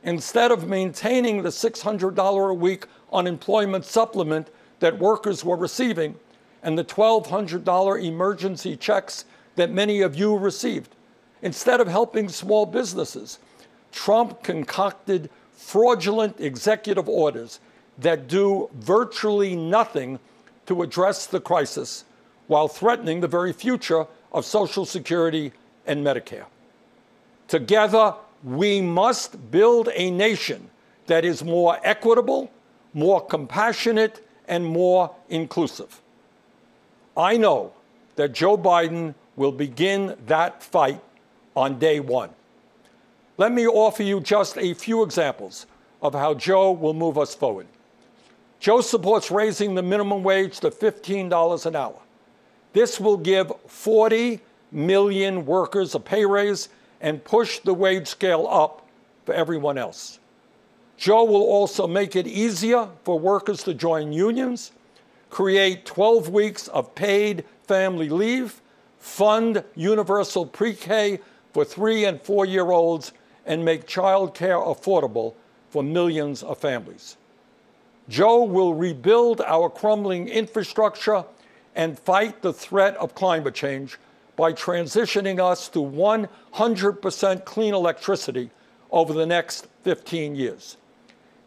Instead 0.04 0.52
of 0.52 0.67
maintaining 0.67 1.41
the 1.41 1.49
$600 1.49 2.52
a 2.52 2.54
week 2.54 2.86
unemployment 3.12 3.84
supplement 3.84 4.52
that 4.84 5.00
workers 5.00 5.46
were 5.46 5.56
receiving 5.56 6.13
and 6.62 6.78
the 6.78 6.84
$1,200 6.84 8.04
emergency 8.04 8.76
checks 8.76 9.24
that 9.56 9.72
many 9.72 10.02
of 10.02 10.13
you 10.13 10.36
received, 10.36 10.93
instead 11.41 11.80
of 11.80 11.88
helping 11.88 12.28
small 12.28 12.65
businesses, 12.65 13.39
Trump 13.93 14.43
concocted 14.43 15.30
fraudulent 15.54 16.38
executive 16.38 17.08
orders 17.08 17.62
that 17.98 18.28
do 18.28 18.69
virtually 18.74 19.56
nothing 19.56 20.19
to 20.65 20.82
address 20.82 21.28
the 21.28 21.39
crisis 21.39 22.04
while 22.48 22.67
threatening 22.67 23.22
the 23.22 23.28
very 23.28 23.54
future 23.54 24.06
of 24.34 24.43
Social 24.43 24.84
Security 24.84 25.54
and 25.88 26.06
Medicare. 26.06 26.48
Together, 27.48 28.15
we 28.43 28.82
must 28.82 29.50
build 29.50 29.88
a 29.93 30.12
nation 30.12 30.69
that 31.08 31.24
is 31.24 31.41
more 31.41 31.80
equitable, 31.86 32.52
more 32.93 33.26
compassionate, 33.26 34.19
and 34.47 34.65
more 34.65 35.15
inclusive. 35.29 36.01
I 37.15 37.38
know 37.38 37.73
that 38.15 38.34
Joe 38.34 38.58
Biden 38.58 39.15
will 39.36 39.51
begin 39.51 40.15
that 40.27 40.63
fight 40.63 41.01
on 41.56 41.79
day 41.79 41.99
one. 41.99 42.29
Let 43.38 43.51
me 43.51 43.67
offer 43.67 44.03
you 44.03 44.19
just 44.19 44.58
a 44.58 44.73
few 44.73 45.03
examples 45.03 45.65
of 46.01 46.13
how 46.13 46.34
Joe 46.34 46.71
will 46.71 46.93
move 46.93 47.17
us 47.17 47.34
forward. 47.34 47.67
Joe 48.60 48.82
supports 48.82 49.32
raising 49.32 49.75
the 49.75 49.82
minimum 49.82 50.23
wage 50.23 50.60
to 50.62 50.69
$15 50.69 51.65
an 51.65 51.75
hour. 51.75 51.99
This 52.73 52.99
will 52.99 53.17
give 53.17 53.51
40 53.67 54.39
million 54.71 55.45
workers 55.45 55.95
a 55.95 55.99
pay 55.99 56.25
raise 56.25 56.69
and 57.01 57.23
push 57.23 57.60
the 57.60 57.73
wage 57.73 58.08
scale 58.08 58.47
up 58.49 58.88
for 59.25 59.34
everyone 59.34 59.77
else. 59.77 60.19
Joe 60.97 61.23
will 61.25 61.43
also 61.43 61.88
make 61.88 62.15
it 62.15 62.27
easier 62.27 62.88
for 63.03 63.19
workers 63.19 63.63
to 63.63 63.73
join 63.73 64.13
unions, 64.13 64.71
create 65.29 65.86
12 65.86 66.29
weeks 66.29 66.67
of 66.69 66.93
paid 66.95 67.43
family 67.67 68.10
leave, 68.10 68.62
fund 68.99 69.63
universal 69.75 70.45
pre 70.45 70.73
K 70.73 71.19
for 71.51 71.65
three 71.65 72.06
and 72.06 72.21
four 72.21 72.45
year 72.45 72.71
olds, 72.71 73.12
and 73.45 73.65
make 73.65 73.86
childcare 73.86 74.65
affordable 74.65 75.34
for 75.69 75.84
millions 75.84 76.43
of 76.43 76.58
families. 76.58 77.17
Joe 78.10 78.43
will 78.43 78.73
rebuild 78.73 79.41
our 79.41 79.69
crumbling 79.69 80.27
infrastructure 80.27 81.25
and 81.75 81.97
fight 81.99 82.41
the 82.41 82.53
threat 82.53 82.95
of 82.97 83.15
climate 83.15 83.56
change 83.56 83.97
by 84.36 84.53
transitioning 84.53 85.39
us 85.39 85.69
to 85.69 85.79
100% 85.79 87.45
clean 87.45 87.73
electricity 87.73 88.49
over 88.91 89.13
the 89.13 89.25
next 89.25 89.67
15 89.84 90.36
years. 90.36 90.77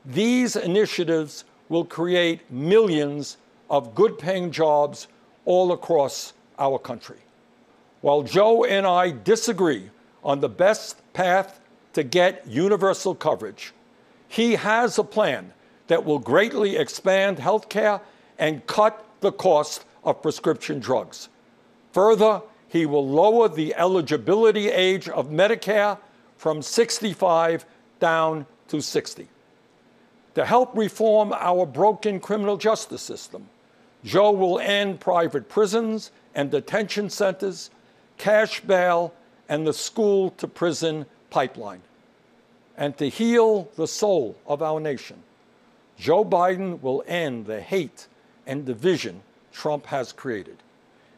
These 0.06 0.54
initiatives 0.54 1.44
will 1.68 1.84
create 1.84 2.48
millions 2.50 3.38
of 3.68 3.94
good 3.94 4.18
paying 4.18 4.52
jobs 4.52 5.08
all 5.44 5.72
across 5.72 6.32
our 6.58 6.78
country. 6.78 7.18
While 8.02 8.22
Joe 8.22 8.64
and 8.64 8.86
I 8.86 9.10
disagree 9.10 9.90
on 10.22 10.40
the 10.40 10.48
best 10.48 11.00
path 11.12 11.58
to 11.94 12.04
get 12.04 12.46
universal 12.46 13.16
coverage, 13.16 13.72
he 14.28 14.52
has 14.54 14.96
a 14.98 15.04
plan 15.04 15.52
that 15.88 16.04
will 16.04 16.20
greatly 16.20 16.76
expand 16.76 17.40
health 17.40 17.68
care 17.68 18.00
and 18.38 18.64
cut 18.66 19.04
the 19.20 19.32
cost 19.32 19.84
of 20.04 20.22
prescription 20.22 20.78
drugs. 20.78 21.28
Further, 21.92 22.42
he 22.68 22.86
will 22.86 23.08
lower 23.08 23.48
the 23.48 23.74
eligibility 23.74 24.68
age 24.70 25.08
of 25.08 25.30
Medicare 25.30 25.98
from 26.36 26.62
65 26.62 27.64
down 27.98 28.46
to 28.68 28.80
60. 28.80 29.28
To 30.36 30.44
help 30.44 30.76
reform 30.76 31.32
our 31.32 31.64
broken 31.64 32.20
criminal 32.20 32.58
justice 32.58 33.00
system, 33.00 33.48
Joe 34.04 34.32
will 34.32 34.58
end 34.58 35.00
private 35.00 35.48
prisons 35.48 36.10
and 36.34 36.50
detention 36.50 37.08
centers, 37.08 37.70
cash 38.18 38.60
bail, 38.60 39.14
and 39.48 39.66
the 39.66 39.72
school 39.72 40.32
to 40.32 40.46
prison 40.46 41.06
pipeline. 41.30 41.80
And 42.76 42.98
to 42.98 43.08
heal 43.08 43.70
the 43.76 43.86
soul 43.86 44.36
of 44.46 44.60
our 44.60 44.78
nation, 44.78 45.22
Joe 45.98 46.22
Biden 46.22 46.82
will 46.82 47.02
end 47.06 47.46
the 47.46 47.62
hate 47.62 48.06
and 48.46 48.66
division 48.66 49.22
Trump 49.54 49.86
has 49.86 50.12
created. 50.12 50.58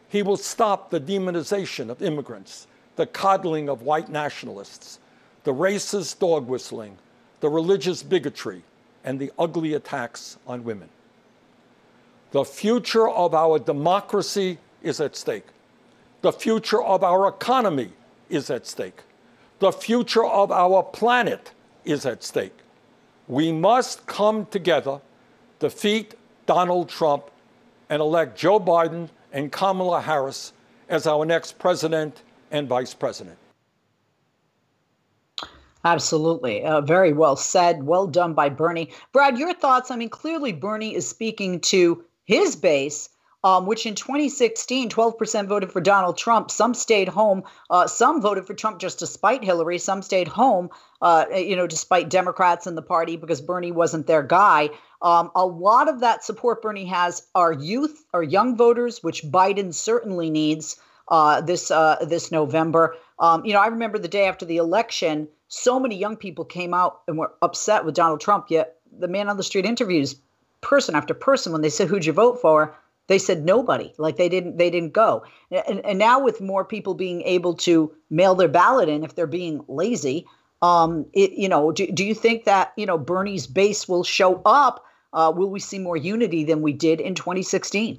He 0.08 0.22
will 0.22 0.36
stop 0.36 0.90
the 0.90 1.00
demonization 1.00 1.90
of 1.90 2.02
immigrants, 2.02 2.68
the 2.94 3.06
coddling 3.06 3.68
of 3.68 3.82
white 3.82 4.10
nationalists, 4.10 5.00
the 5.42 5.52
racist 5.52 6.20
dog 6.20 6.46
whistling, 6.46 6.98
the 7.40 7.50
religious 7.50 8.04
bigotry, 8.04 8.62
and 9.08 9.18
the 9.18 9.32
ugly 9.38 9.72
attacks 9.72 10.36
on 10.46 10.62
women. 10.62 10.90
The 12.32 12.44
future 12.44 13.08
of 13.08 13.32
our 13.34 13.58
democracy 13.58 14.58
is 14.82 15.00
at 15.00 15.16
stake. 15.16 15.46
The 16.20 16.30
future 16.30 16.82
of 16.82 17.02
our 17.02 17.26
economy 17.26 17.92
is 18.28 18.50
at 18.50 18.66
stake. 18.66 19.00
The 19.60 19.72
future 19.72 20.26
of 20.26 20.52
our 20.52 20.82
planet 20.82 21.52
is 21.86 22.04
at 22.04 22.22
stake. 22.22 22.52
We 23.28 23.50
must 23.50 24.04
come 24.04 24.44
together, 24.44 25.00
defeat 25.58 26.14
Donald 26.44 26.90
Trump, 26.90 27.30
and 27.88 28.02
elect 28.02 28.36
Joe 28.36 28.60
Biden 28.60 29.08
and 29.32 29.50
Kamala 29.50 30.02
Harris 30.02 30.52
as 30.90 31.06
our 31.06 31.24
next 31.24 31.58
president 31.58 32.20
and 32.50 32.68
vice 32.68 32.92
president. 32.92 33.38
Absolutely. 35.88 36.62
Uh, 36.62 36.82
very 36.82 37.14
well 37.14 37.34
said. 37.34 37.84
Well 37.84 38.06
done 38.06 38.34
by 38.34 38.50
Bernie. 38.50 38.90
Brad, 39.14 39.38
your 39.38 39.54
thoughts? 39.54 39.90
I 39.90 39.96
mean, 39.96 40.10
clearly 40.10 40.52
Bernie 40.52 40.94
is 40.94 41.08
speaking 41.08 41.60
to 41.60 42.04
his 42.26 42.56
base, 42.56 43.08
um, 43.42 43.64
which 43.64 43.86
in 43.86 43.94
2016, 43.94 44.90
12% 44.90 45.46
voted 45.46 45.72
for 45.72 45.80
Donald 45.80 46.18
Trump. 46.18 46.50
Some 46.50 46.74
stayed 46.74 47.08
home. 47.08 47.42
Uh, 47.70 47.86
some 47.86 48.20
voted 48.20 48.46
for 48.46 48.52
Trump 48.52 48.80
just 48.80 48.98
despite 48.98 49.42
Hillary. 49.42 49.78
Some 49.78 50.02
stayed 50.02 50.28
home, 50.28 50.68
uh, 51.00 51.24
you 51.34 51.56
know, 51.56 51.66
despite 51.66 52.10
Democrats 52.10 52.66
in 52.66 52.74
the 52.74 52.82
party 52.82 53.16
because 53.16 53.40
Bernie 53.40 53.72
wasn't 53.72 54.06
their 54.06 54.22
guy. 54.22 54.68
Um, 55.00 55.30
a 55.34 55.46
lot 55.46 55.88
of 55.88 56.00
that 56.00 56.22
support 56.22 56.60
Bernie 56.60 56.84
has 56.84 57.26
are 57.34 57.54
youth, 57.54 58.04
are 58.12 58.22
young 58.22 58.58
voters, 58.58 59.02
which 59.02 59.24
Biden 59.24 59.72
certainly 59.72 60.28
needs 60.28 60.76
uh, 61.08 61.40
this 61.40 61.70
uh, 61.70 61.96
this 62.06 62.30
November. 62.30 62.94
Um, 63.18 63.46
you 63.46 63.54
know, 63.54 63.60
I 63.60 63.68
remember 63.68 63.98
the 63.98 64.06
day 64.06 64.26
after 64.26 64.44
the 64.44 64.58
election 64.58 65.28
so 65.48 65.80
many 65.80 65.96
young 65.96 66.16
people 66.16 66.44
came 66.44 66.74
out 66.74 67.00
and 67.08 67.18
were 67.18 67.32
upset 67.42 67.84
with 67.84 67.94
Donald 67.94 68.20
Trump. 68.20 68.46
Yet 68.50 68.76
the 68.98 69.08
man 69.08 69.28
on 69.28 69.36
the 69.36 69.42
street 69.42 69.64
interviews 69.64 70.16
person 70.60 70.94
after 70.94 71.14
person 71.14 71.52
when 71.52 71.62
they 71.62 71.70
said, 71.70 71.88
"Who'd 71.88 72.04
you 72.04 72.12
vote 72.12 72.40
for?" 72.40 72.74
They 73.08 73.18
said 73.18 73.44
nobody. 73.44 73.92
Like 73.96 74.16
they 74.16 74.28
didn't. 74.28 74.58
They 74.58 74.70
didn't 74.70 74.92
go. 74.92 75.24
And, 75.50 75.84
and 75.84 75.98
now 75.98 76.20
with 76.20 76.40
more 76.40 76.64
people 76.64 76.94
being 76.94 77.22
able 77.22 77.54
to 77.54 77.92
mail 78.10 78.34
their 78.34 78.48
ballot 78.48 78.88
in 78.88 79.02
if 79.02 79.14
they're 79.14 79.26
being 79.26 79.64
lazy, 79.66 80.26
um, 80.60 81.06
it, 81.14 81.32
you 81.32 81.48
know, 81.48 81.72
do, 81.72 81.90
do 81.90 82.04
you 82.04 82.14
think 82.14 82.44
that 82.44 82.72
you 82.76 82.86
know 82.86 82.98
Bernie's 82.98 83.46
base 83.46 83.88
will 83.88 84.04
show 84.04 84.42
up? 84.44 84.84
Uh, 85.14 85.32
will 85.34 85.48
we 85.48 85.58
see 85.58 85.78
more 85.78 85.96
unity 85.96 86.44
than 86.44 86.60
we 86.60 86.74
did 86.74 87.00
in 87.00 87.14
2016? 87.14 87.98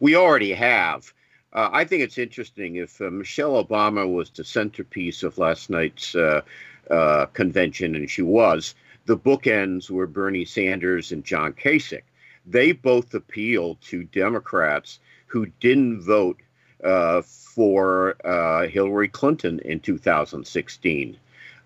We 0.00 0.16
already 0.16 0.52
have. 0.52 1.12
Uh, 1.52 1.70
I 1.72 1.84
think 1.84 2.02
it's 2.02 2.18
interesting 2.18 2.76
if 2.76 3.00
uh, 3.00 3.10
Michelle 3.10 3.62
Obama 3.64 4.10
was 4.10 4.30
the 4.30 4.44
centerpiece 4.44 5.22
of 5.22 5.38
last 5.38 5.70
night's 5.70 6.14
uh, 6.14 6.42
uh, 6.90 7.26
convention, 7.26 7.94
and 7.94 8.10
she 8.10 8.22
was, 8.22 8.74
the 9.06 9.16
bookends 9.16 9.88
were 9.88 10.06
Bernie 10.06 10.44
Sanders 10.44 11.12
and 11.12 11.24
John 11.24 11.52
Kasich. 11.52 12.02
They 12.44 12.72
both 12.72 13.14
appealed 13.14 13.80
to 13.82 14.04
Democrats 14.04 14.98
who 15.26 15.46
didn't 15.60 16.02
vote 16.02 16.40
uh, 16.84 17.22
for 17.22 18.16
uh, 18.24 18.66
Hillary 18.66 19.08
Clinton 19.08 19.60
in 19.60 19.80
2016. 19.80 21.16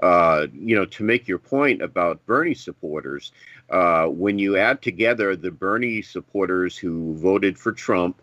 you 0.03 0.77
know, 0.77 0.87
to 0.87 1.05
make 1.05 1.27
your 1.27 1.39
point 1.39 1.83
about 1.83 2.25
Bernie 2.27 2.55
supporters, 2.55 3.33
when 3.71 4.39
you 4.39 4.57
add 4.57 4.83
together 4.83 5.35
the 5.37 5.51
Bernie 5.51 6.03
supporters 6.03 6.77
who 6.77 7.15
voted 7.17 7.59
for 7.59 7.73
Trump, 7.73 8.23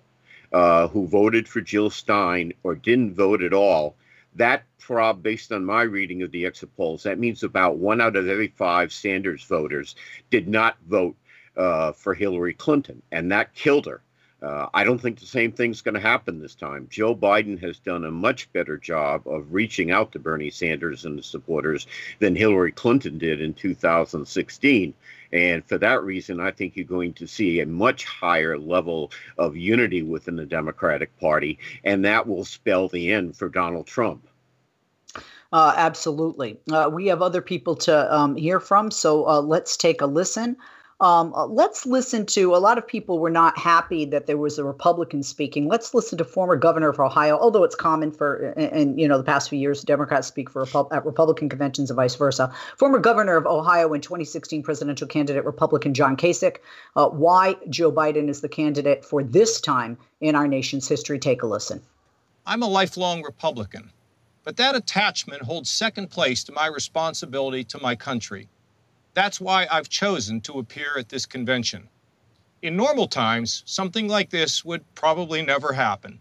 uh, 0.53 0.87
who 0.87 1.07
voted 1.07 1.47
for 1.47 1.61
Jill 1.61 1.89
Stein 1.89 2.53
or 2.63 2.75
didn't 2.75 3.15
vote 3.15 3.43
at 3.43 3.53
all, 3.53 3.95
that 4.35 4.63
prob, 4.79 5.21
based 5.23 5.51
on 5.51 5.65
my 5.65 5.81
reading 5.81 6.21
of 6.21 6.31
the 6.31 6.45
exit 6.45 6.75
polls, 6.77 7.03
that 7.03 7.19
means 7.19 7.43
about 7.43 7.77
one 7.77 7.99
out 7.99 8.15
of 8.15 8.27
every 8.27 8.47
five 8.47 8.93
Sanders 8.93 9.43
voters 9.43 9.95
did 10.29 10.47
not 10.47 10.77
vote 10.87 11.15
uh, 11.57 11.91
for 11.91 12.13
Hillary 12.13 12.53
Clinton, 12.53 13.01
and 13.11 13.31
that 13.31 13.53
killed 13.53 13.87
her. 13.87 14.01
Uh, 14.39 14.67
I 14.71 14.83
don't 14.83 14.99
think 14.99 15.19
the 15.19 15.25
same 15.25 15.51
thing's 15.51 15.81
going 15.81 15.95
to 15.95 15.99
happen 15.99 16.39
this 16.39 16.53
time. 16.53 16.87
Joe 16.91 17.15
Biden 17.15 17.59
has 17.61 17.79
done 17.79 18.05
a 18.05 18.11
much 18.11 18.51
better 18.53 18.77
job 18.77 19.27
of 19.27 19.51
reaching 19.51 19.89
out 19.89 20.11
to 20.11 20.19
Bernie 20.19 20.51
Sanders 20.51 21.05
and 21.05 21.17
his 21.17 21.25
supporters 21.25 21.87
than 22.19 22.35
Hillary 22.35 22.71
Clinton 22.71 23.17
did 23.17 23.41
in 23.41 23.55
2016. 23.55 24.93
And 25.31 25.65
for 25.65 25.77
that 25.77 26.03
reason, 26.03 26.39
I 26.39 26.51
think 26.51 26.75
you're 26.75 26.85
going 26.85 27.13
to 27.13 27.27
see 27.27 27.59
a 27.59 27.65
much 27.65 28.05
higher 28.05 28.57
level 28.57 29.11
of 29.37 29.55
unity 29.55 30.01
within 30.01 30.35
the 30.35 30.45
Democratic 30.45 31.17
Party, 31.19 31.59
and 31.83 32.03
that 32.05 32.27
will 32.27 32.45
spell 32.45 32.87
the 32.87 33.11
end 33.11 33.35
for 33.35 33.49
Donald 33.49 33.87
Trump. 33.87 34.27
Uh, 35.53 35.73
absolutely. 35.77 36.59
Uh, 36.71 36.89
we 36.91 37.07
have 37.07 37.21
other 37.21 37.41
people 37.41 37.75
to 37.75 38.13
um, 38.13 38.35
hear 38.35 38.59
from, 38.59 38.91
so 38.91 39.27
uh, 39.27 39.41
let's 39.41 39.77
take 39.77 40.01
a 40.01 40.05
listen. 40.05 40.57
Um, 40.99 41.31
uh, 41.35 41.45
let's 41.45 41.85
listen 41.85 42.25
to 42.27 42.55
a 42.55 42.57
lot 42.57 42.79
of 42.79 42.87
people 42.87 43.19
were 43.19 43.29
not 43.29 43.55
happy 43.59 44.03
that 44.05 44.25
there 44.25 44.37
was 44.37 44.57
a 44.57 44.63
Republican 44.63 45.21
speaking. 45.21 45.67
Let's 45.67 45.93
listen 45.93 46.17
to 46.17 46.25
former 46.25 46.55
governor 46.55 46.89
of 46.89 46.99
Ohio, 46.99 47.37
although 47.37 47.63
it's 47.63 47.75
common 47.75 48.11
for, 48.11 48.53
and 48.57 48.99
you 48.99 49.07
know, 49.07 49.19
the 49.19 49.23
past 49.23 49.49
few 49.49 49.59
years, 49.59 49.83
Democrats 49.83 50.27
speak 50.27 50.49
for 50.49 50.65
at 50.91 51.05
Republican 51.05 51.49
conventions 51.49 51.91
and 51.91 51.95
vice 51.95 52.15
versa. 52.15 52.51
Former 52.77 52.97
governor 52.97 53.37
of 53.37 53.45
Ohio 53.45 53.93
and 53.93 54.01
2016 54.01 54.63
presidential 54.63 55.05
candidate 55.05 55.45
Republican 55.45 55.93
John 55.93 56.17
Kasich. 56.17 56.57
Uh, 56.95 57.09
why 57.09 57.55
Joe 57.69 57.91
Biden 57.91 58.27
is 58.27 58.41
the 58.41 58.49
candidate 58.49 59.05
for 59.05 59.21
this 59.21 59.61
time 59.61 59.99
in 60.19 60.33
our 60.33 60.47
nation's 60.47 60.87
history. 60.87 61.19
Take 61.19 61.43
a 61.43 61.47
listen. 61.47 61.79
I'm 62.47 62.63
a 62.63 62.67
lifelong 62.67 63.21
Republican, 63.21 63.91
but 64.43 64.57
that 64.57 64.75
attachment 64.75 65.43
holds 65.43 65.69
second 65.69 66.09
place 66.09 66.43
to 66.45 66.51
my 66.53 66.65
responsibility 66.65 67.63
to 67.65 67.79
my 67.79 67.95
country. 67.95 68.47
That's 69.17 69.41
why 69.41 69.65
I've 69.71 69.89
chosen 69.89 70.41
to 70.41 70.59
appear 70.59 70.95
at 70.95 71.09
this 71.09 71.25
convention. 71.25 71.89
In 72.61 72.77
normal 72.77 73.07
times, 73.07 73.63
something 73.65 74.07
like 74.07 74.29
this 74.29 74.63
would 74.63 74.83
probably 74.93 75.41
never 75.41 75.73
happen. 75.73 76.19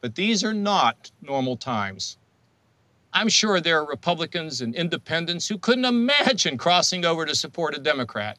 But 0.00 0.16
these 0.16 0.42
are 0.42 0.52
not 0.52 1.12
normal 1.20 1.56
times. 1.56 2.18
I'm 3.12 3.28
sure 3.28 3.60
there 3.60 3.78
are 3.80 3.86
Republicans 3.86 4.60
and 4.60 4.74
independents 4.74 5.46
who 5.46 5.56
couldn't 5.56 5.84
imagine 5.84 6.58
crossing 6.58 7.04
over 7.04 7.24
to 7.24 7.36
support 7.36 7.76
a 7.76 7.80
Democrat. 7.80 8.38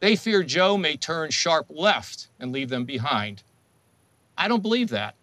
They 0.00 0.16
fear 0.16 0.42
Joe 0.42 0.76
may 0.76 0.96
turn 0.96 1.30
sharp 1.30 1.66
left 1.70 2.30
and 2.40 2.50
leave 2.50 2.68
them 2.68 2.84
behind. 2.84 3.44
I 4.36 4.48
don't 4.48 4.60
believe 4.60 4.88
that 4.88 5.14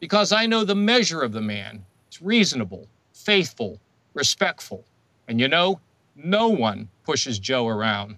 because 0.00 0.32
I 0.32 0.46
know 0.46 0.64
the 0.64 0.74
measure 0.74 1.22
of 1.22 1.30
the 1.30 1.40
man. 1.40 1.84
It's 2.08 2.20
reasonable, 2.20 2.88
faithful, 3.12 3.78
respectful. 4.14 4.84
And 5.28 5.38
you 5.38 5.46
know, 5.46 5.78
no 6.14 6.48
one 6.48 6.88
pushes 7.04 7.38
Joe 7.38 7.68
around. 7.68 8.16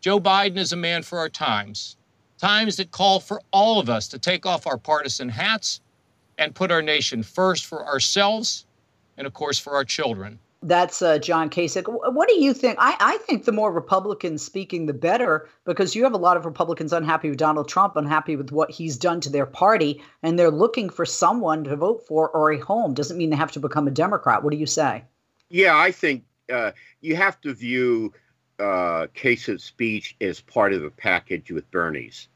Joe 0.00 0.20
Biden 0.20 0.58
is 0.58 0.72
a 0.72 0.76
man 0.76 1.02
for 1.02 1.18
our 1.18 1.28
times, 1.28 1.96
times 2.38 2.76
that 2.76 2.90
call 2.90 3.20
for 3.20 3.40
all 3.50 3.80
of 3.80 3.90
us 3.90 4.08
to 4.08 4.18
take 4.18 4.46
off 4.46 4.66
our 4.66 4.78
partisan 4.78 5.28
hats 5.28 5.80
and 6.38 6.54
put 6.54 6.70
our 6.70 6.82
nation 6.82 7.22
first 7.22 7.66
for 7.66 7.84
ourselves 7.84 8.64
and, 9.16 9.26
of 9.26 9.34
course, 9.34 9.58
for 9.58 9.74
our 9.74 9.84
children. 9.84 10.38
That's 10.62 11.02
uh, 11.02 11.18
John 11.18 11.50
Kasich. 11.50 11.84
What 11.86 12.28
do 12.28 12.40
you 12.40 12.52
think? 12.52 12.78
I, 12.80 12.96
I 12.98 13.16
think 13.18 13.44
the 13.44 13.52
more 13.52 13.72
Republicans 13.72 14.42
speaking, 14.42 14.86
the 14.86 14.92
better, 14.92 15.48
because 15.64 15.94
you 15.94 16.02
have 16.02 16.14
a 16.14 16.18
lot 16.18 16.36
of 16.36 16.44
Republicans 16.44 16.92
unhappy 16.92 17.28
with 17.28 17.38
Donald 17.38 17.68
Trump, 17.68 17.94
unhappy 17.94 18.34
with 18.34 18.50
what 18.50 18.70
he's 18.70 18.96
done 18.96 19.20
to 19.20 19.30
their 19.30 19.46
party, 19.46 20.02
and 20.22 20.36
they're 20.36 20.50
looking 20.50 20.90
for 20.90 21.06
someone 21.06 21.62
to 21.64 21.76
vote 21.76 22.04
for 22.08 22.28
or 22.30 22.50
a 22.50 22.58
home. 22.58 22.92
Doesn't 22.92 23.16
mean 23.16 23.30
they 23.30 23.36
have 23.36 23.52
to 23.52 23.60
become 23.60 23.86
a 23.86 23.92
Democrat. 23.92 24.42
What 24.42 24.50
do 24.50 24.56
you 24.56 24.66
say? 24.66 25.04
Yeah, 25.48 25.78
I 25.78 25.92
think 25.92 26.24
uh, 26.50 26.72
you 27.00 27.16
have 27.16 27.40
to 27.42 27.54
view 27.54 28.12
uh, 28.58 29.06
Kasich's 29.14 29.64
speech 29.64 30.16
as 30.20 30.40
part 30.40 30.72
of 30.72 30.84
a 30.84 30.90
package 30.90 31.50
with 31.50 31.70
Bernie's. 31.70 32.28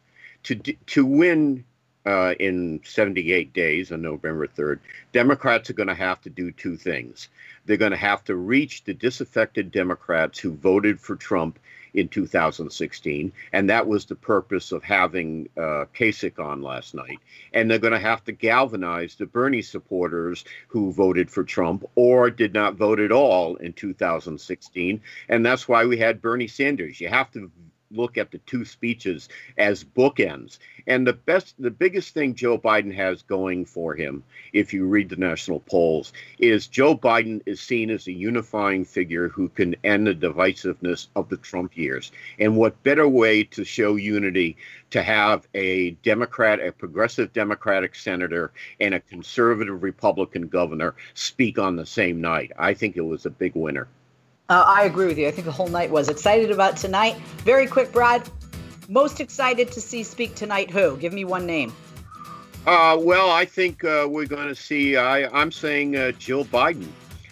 To 0.44 0.56
to 0.56 1.06
win 1.06 1.64
uh, 2.04 2.34
in 2.40 2.80
78 2.84 3.52
days 3.52 3.92
on 3.92 4.02
November 4.02 4.46
3rd, 4.46 4.80
Democrats 5.12 5.70
are 5.70 5.74
going 5.74 5.88
to 5.88 5.94
have 5.94 6.20
to 6.22 6.30
do 6.30 6.50
two 6.50 6.76
things. 6.76 7.28
They're 7.64 7.76
going 7.76 7.92
to 7.92 7.96
have 7.96 8.24
to 8.24 8.34
reach 8.34 8.84
the 8.84 8.94
disaffected 8.94 9.70
Democrats 9.70 10.38
who 10.38 10.52
voted 10.52 11.00
for 11.00 11.14
Trump 11.14 11.58
in 11.94 12.08
2016, 12.08 13.32
and 13.52 13.70
that 13.70 13.86
was 13.86 14.04
the 14.04 14.14
purpose 14.14 14.72
of 14.72 14.82
having 14.82 15.48
uh, 15.56 15.84
Kasich 15.94 16.38
on 16.38 16.62
last 16.62 16.94
night. 16.94 17.18
And 17.52 17.70
they're 17.70 17.78
going 17.78 17.92
to 17.92 17.98
have 17.98 18.24
to 18.24 18.32
galvanize 18.32 19.14
the 19.14 19.26
Bernie 19.26 19.62
supporters 19.62 20.44
who 20.68 20.92
voted 20.92 21.30
for 21.30 21.44
Trump 21.44 21.84
or 21.94 22.30
did 22.30 22.54
not 22.54 22.74
vote 22.74 23.00
at 23.00 23.12
all 23.12 23.56
in 23.56 23.72
2016, 23.72 25.00
and 25.28 25.44
that's 25.44 25.68
why 25.68 25.84
we 25.84 25.98
had 25.98 26.22
Bernie 26.22 26.48
Sanders. 26.48 27.00
You 27.00 27.08
have 27.08 27.30
to 27.32 27.50
look 27.92 28.18
at 28.18 28.30
the 28.30 28.38
two 28.38 28.64
speeches 28.64 29.28
as 29.58 29.84
bookends. 29.84 30.58
And 30.86 31.06
the 31.06 31.12
best, 31.12 31.54
the 31.58 31.70
biggest 31.70 32.14
thing 32.14 32.34
Joe 32.34 32.58
Biden 32.58 32.94
has 32.94 33.22
going 33.22 33.64
for 33.64 33.94
him, 33.94 34.22
if 34.52 34.72
you 34.72 34.86
read 34.86 35.08
the 35.08 35.16
national 35.16 35.60
polls, 35.60 36.12
is 36.38 36.66
Joe 36.66 36.96
Biden 36.96 37.40
is 37.46 37.60
seen 37.60 37.90
as 37.90 38.06
a 38.06 38.12
unifying 38.12 38.84
figure 38.84 39.28
who 39.28 39.48
can 39.48 39.76
end 39.84 40.06
the 40.06 40.14
divisiveness 40.14 41.08
of 41.16 41.28
the 41.28 41.36
Trump 41.36 41.76
years. 41.76 42.12
And 42.38 42.56
what 42.56 42.82
better 42.82 43.08
way 43.08 43.44
to 43.44 43.64
show 43.64 43.96
unity 43.96 44.56
to 44.90 45.02
have 45.02 45.46
a 45.54 45.90
Democrat, 46.02 46.60
a 46.60 46.72
progressive 46.72 47.32
Democratic 47.32 47.94
senator, 47.94 48.52
and 48.80 48.94
a 48.94 49.00
conservative 49.00 49.82
Republican 49.82 50.48
governor 50.48 50.94
speak 51.14 51.58
on 51.58 51.76
the 51.76 51.86
same 51.86 52.20
night? 52.20 52.52
I 52.58 52.74
think 52.74 52.96
it 52.96 53.02
was 53.02 53.26
a 53.26 53.30
big 53.30 53.54
winner. 53.54 53.88
Uh, 54.52 54.64
I 54.66 54.82
agree 54.82 55.06
with 55.06 55.16
you. 55.16 55.26
I 55.26 55.30
think 55.30 55.46
the 55.46 55.52
whole 55.52 55.68
night 55.68 55.90
was 55.90 56.10
excited 56.10 56.50
about 56.50 56.76
tonight. 56.76 57.16
Very 57.38 57.66
quick, 57.66 57.90
Brad. 57.90 58.28
Most 58.86 59.18
excited 59.18 59.72
to 59.72 59.80
see 59.80 60.02
speak 60.02 60.34
tonight? 60.34 60.70
Who? 60.70 60.98
Give 60.98 61.14
me 61.14 61.24
one 61.24 61.46
name. 61.46 61.72
Uh, 62.66 62.98
well, 63.00 63.30
I 63.30 63.46
think 63.46 63.82
uh, 63.82 64.06
we're 64.06 64.26
going 64.26 64.48
to 64.48 64.54
see. 64.54 64.98
I, 64.98 65.20
am 65.40 65.50
saying 65.50 65.96
uh, 65.96 66.12
Jill 66.12 66.44
Biden. 66.44 66.86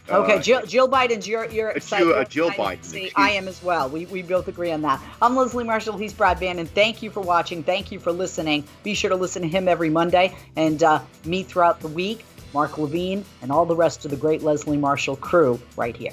Okay, 0.08 0.36
Uh, 0.36 0.40
Jill, 0.40 0.62
Jill 0.64 0.88
Biden's 0.88 1.28
you're 1.28 1.44
you're 1.50 1.68
excited. 1.72 2.04
Jill- 2.06 2.14
uh, 2.14 2.24
Jill 2.24 2.50
Biden, 2.52 2.82
see. 2.82 3.12
I 3.14 3.32
am 3.32 3.48
as 3.48 3.62
well. 3.62 3.90
We 3.90 4.06
we 4.06 4.22
both 4.22 4.48
agree 4.48 4.72
on 4.72 4.80
that. 4.80 4.98
I'm 5.20 5.36
Leslie 5.36 5.62
Marshall. 5.62 5.98
He's 5.98 6.14
Brad 6.14 6.40
Bannon. 6.40 6.64
Thank 6.64 7.02
you 7.02 7.10
for 7.10 7.20
watching. 7.20 7.62
Thank 7.62 7.92
you 7.92 8.00
for 8.00 8.12
listening. 8.12 8.64
Be 8.82 8.94
sure 8.94 9.10
to 9.10 9.16
listen 9.16 9.42
to 9.42 9.48
him 9.48 9.68
every 9.68 9.90
Monday 9.90 10.34
and 10.56 10.82
uh, 10.82 11.00
me 11.26 11.42
throughout 11.42 11.80
the 11.80 11.88
week. 11.88 12.24
Mark 12.54 12.78
Levine 12.78 13.24
and 13.42 13.52
all 13.52 13.66
the 13.66 13.76
rest 13.76 14.04
of 14.04 14.10
the 14.10 14.16
great 14.16 14.42
Leslie 14.42 14.78
Marshall 14.78 15.16
crew 15.16 15.60
right 15.76 15.96
here. 15.96 16.12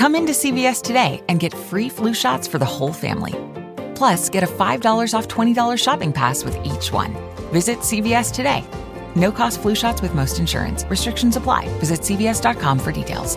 Come 0.00 0.14
into 0.14 0.32
CVS 0.32 0.80
today 0.80 1.22
and 1.28 1.38
get 1.38 1.52
free 1.52 1.90
flu 1.90 2.14
shots 2.14 2.48
for 2.48 2.56
the 2.56 2.64
whole 2.64 2.90
family. 2.90 3.34
Plus, 3.94 4.30
get 4.30 4.42
a 4.42 4.46
$5 4.46 5.12
off 5.12 5.28
$20 5.28 5.78
shopping 5.78 6.10
pass 6.10 6.42
with 6.42 6.56
each 6.64 6.90
one. 6.90 7.12
Visit 7.52 7.80
CVS 7.80 8.32
today. 8.32 8.64
No 9.14 9.30
cost 9.30 9.60
flu 9.60 9.74
shots 9.74 10.00
with 10.00 10.14
most 10.14 10.38
insurance. 10.38 10.84
Restrictions 10.84 11.36
apply. 11.36 11.68
Visit 11.80 12.00
CVS.com 12.00 12.78
for 12.78 12.92
details. 12.92 13.36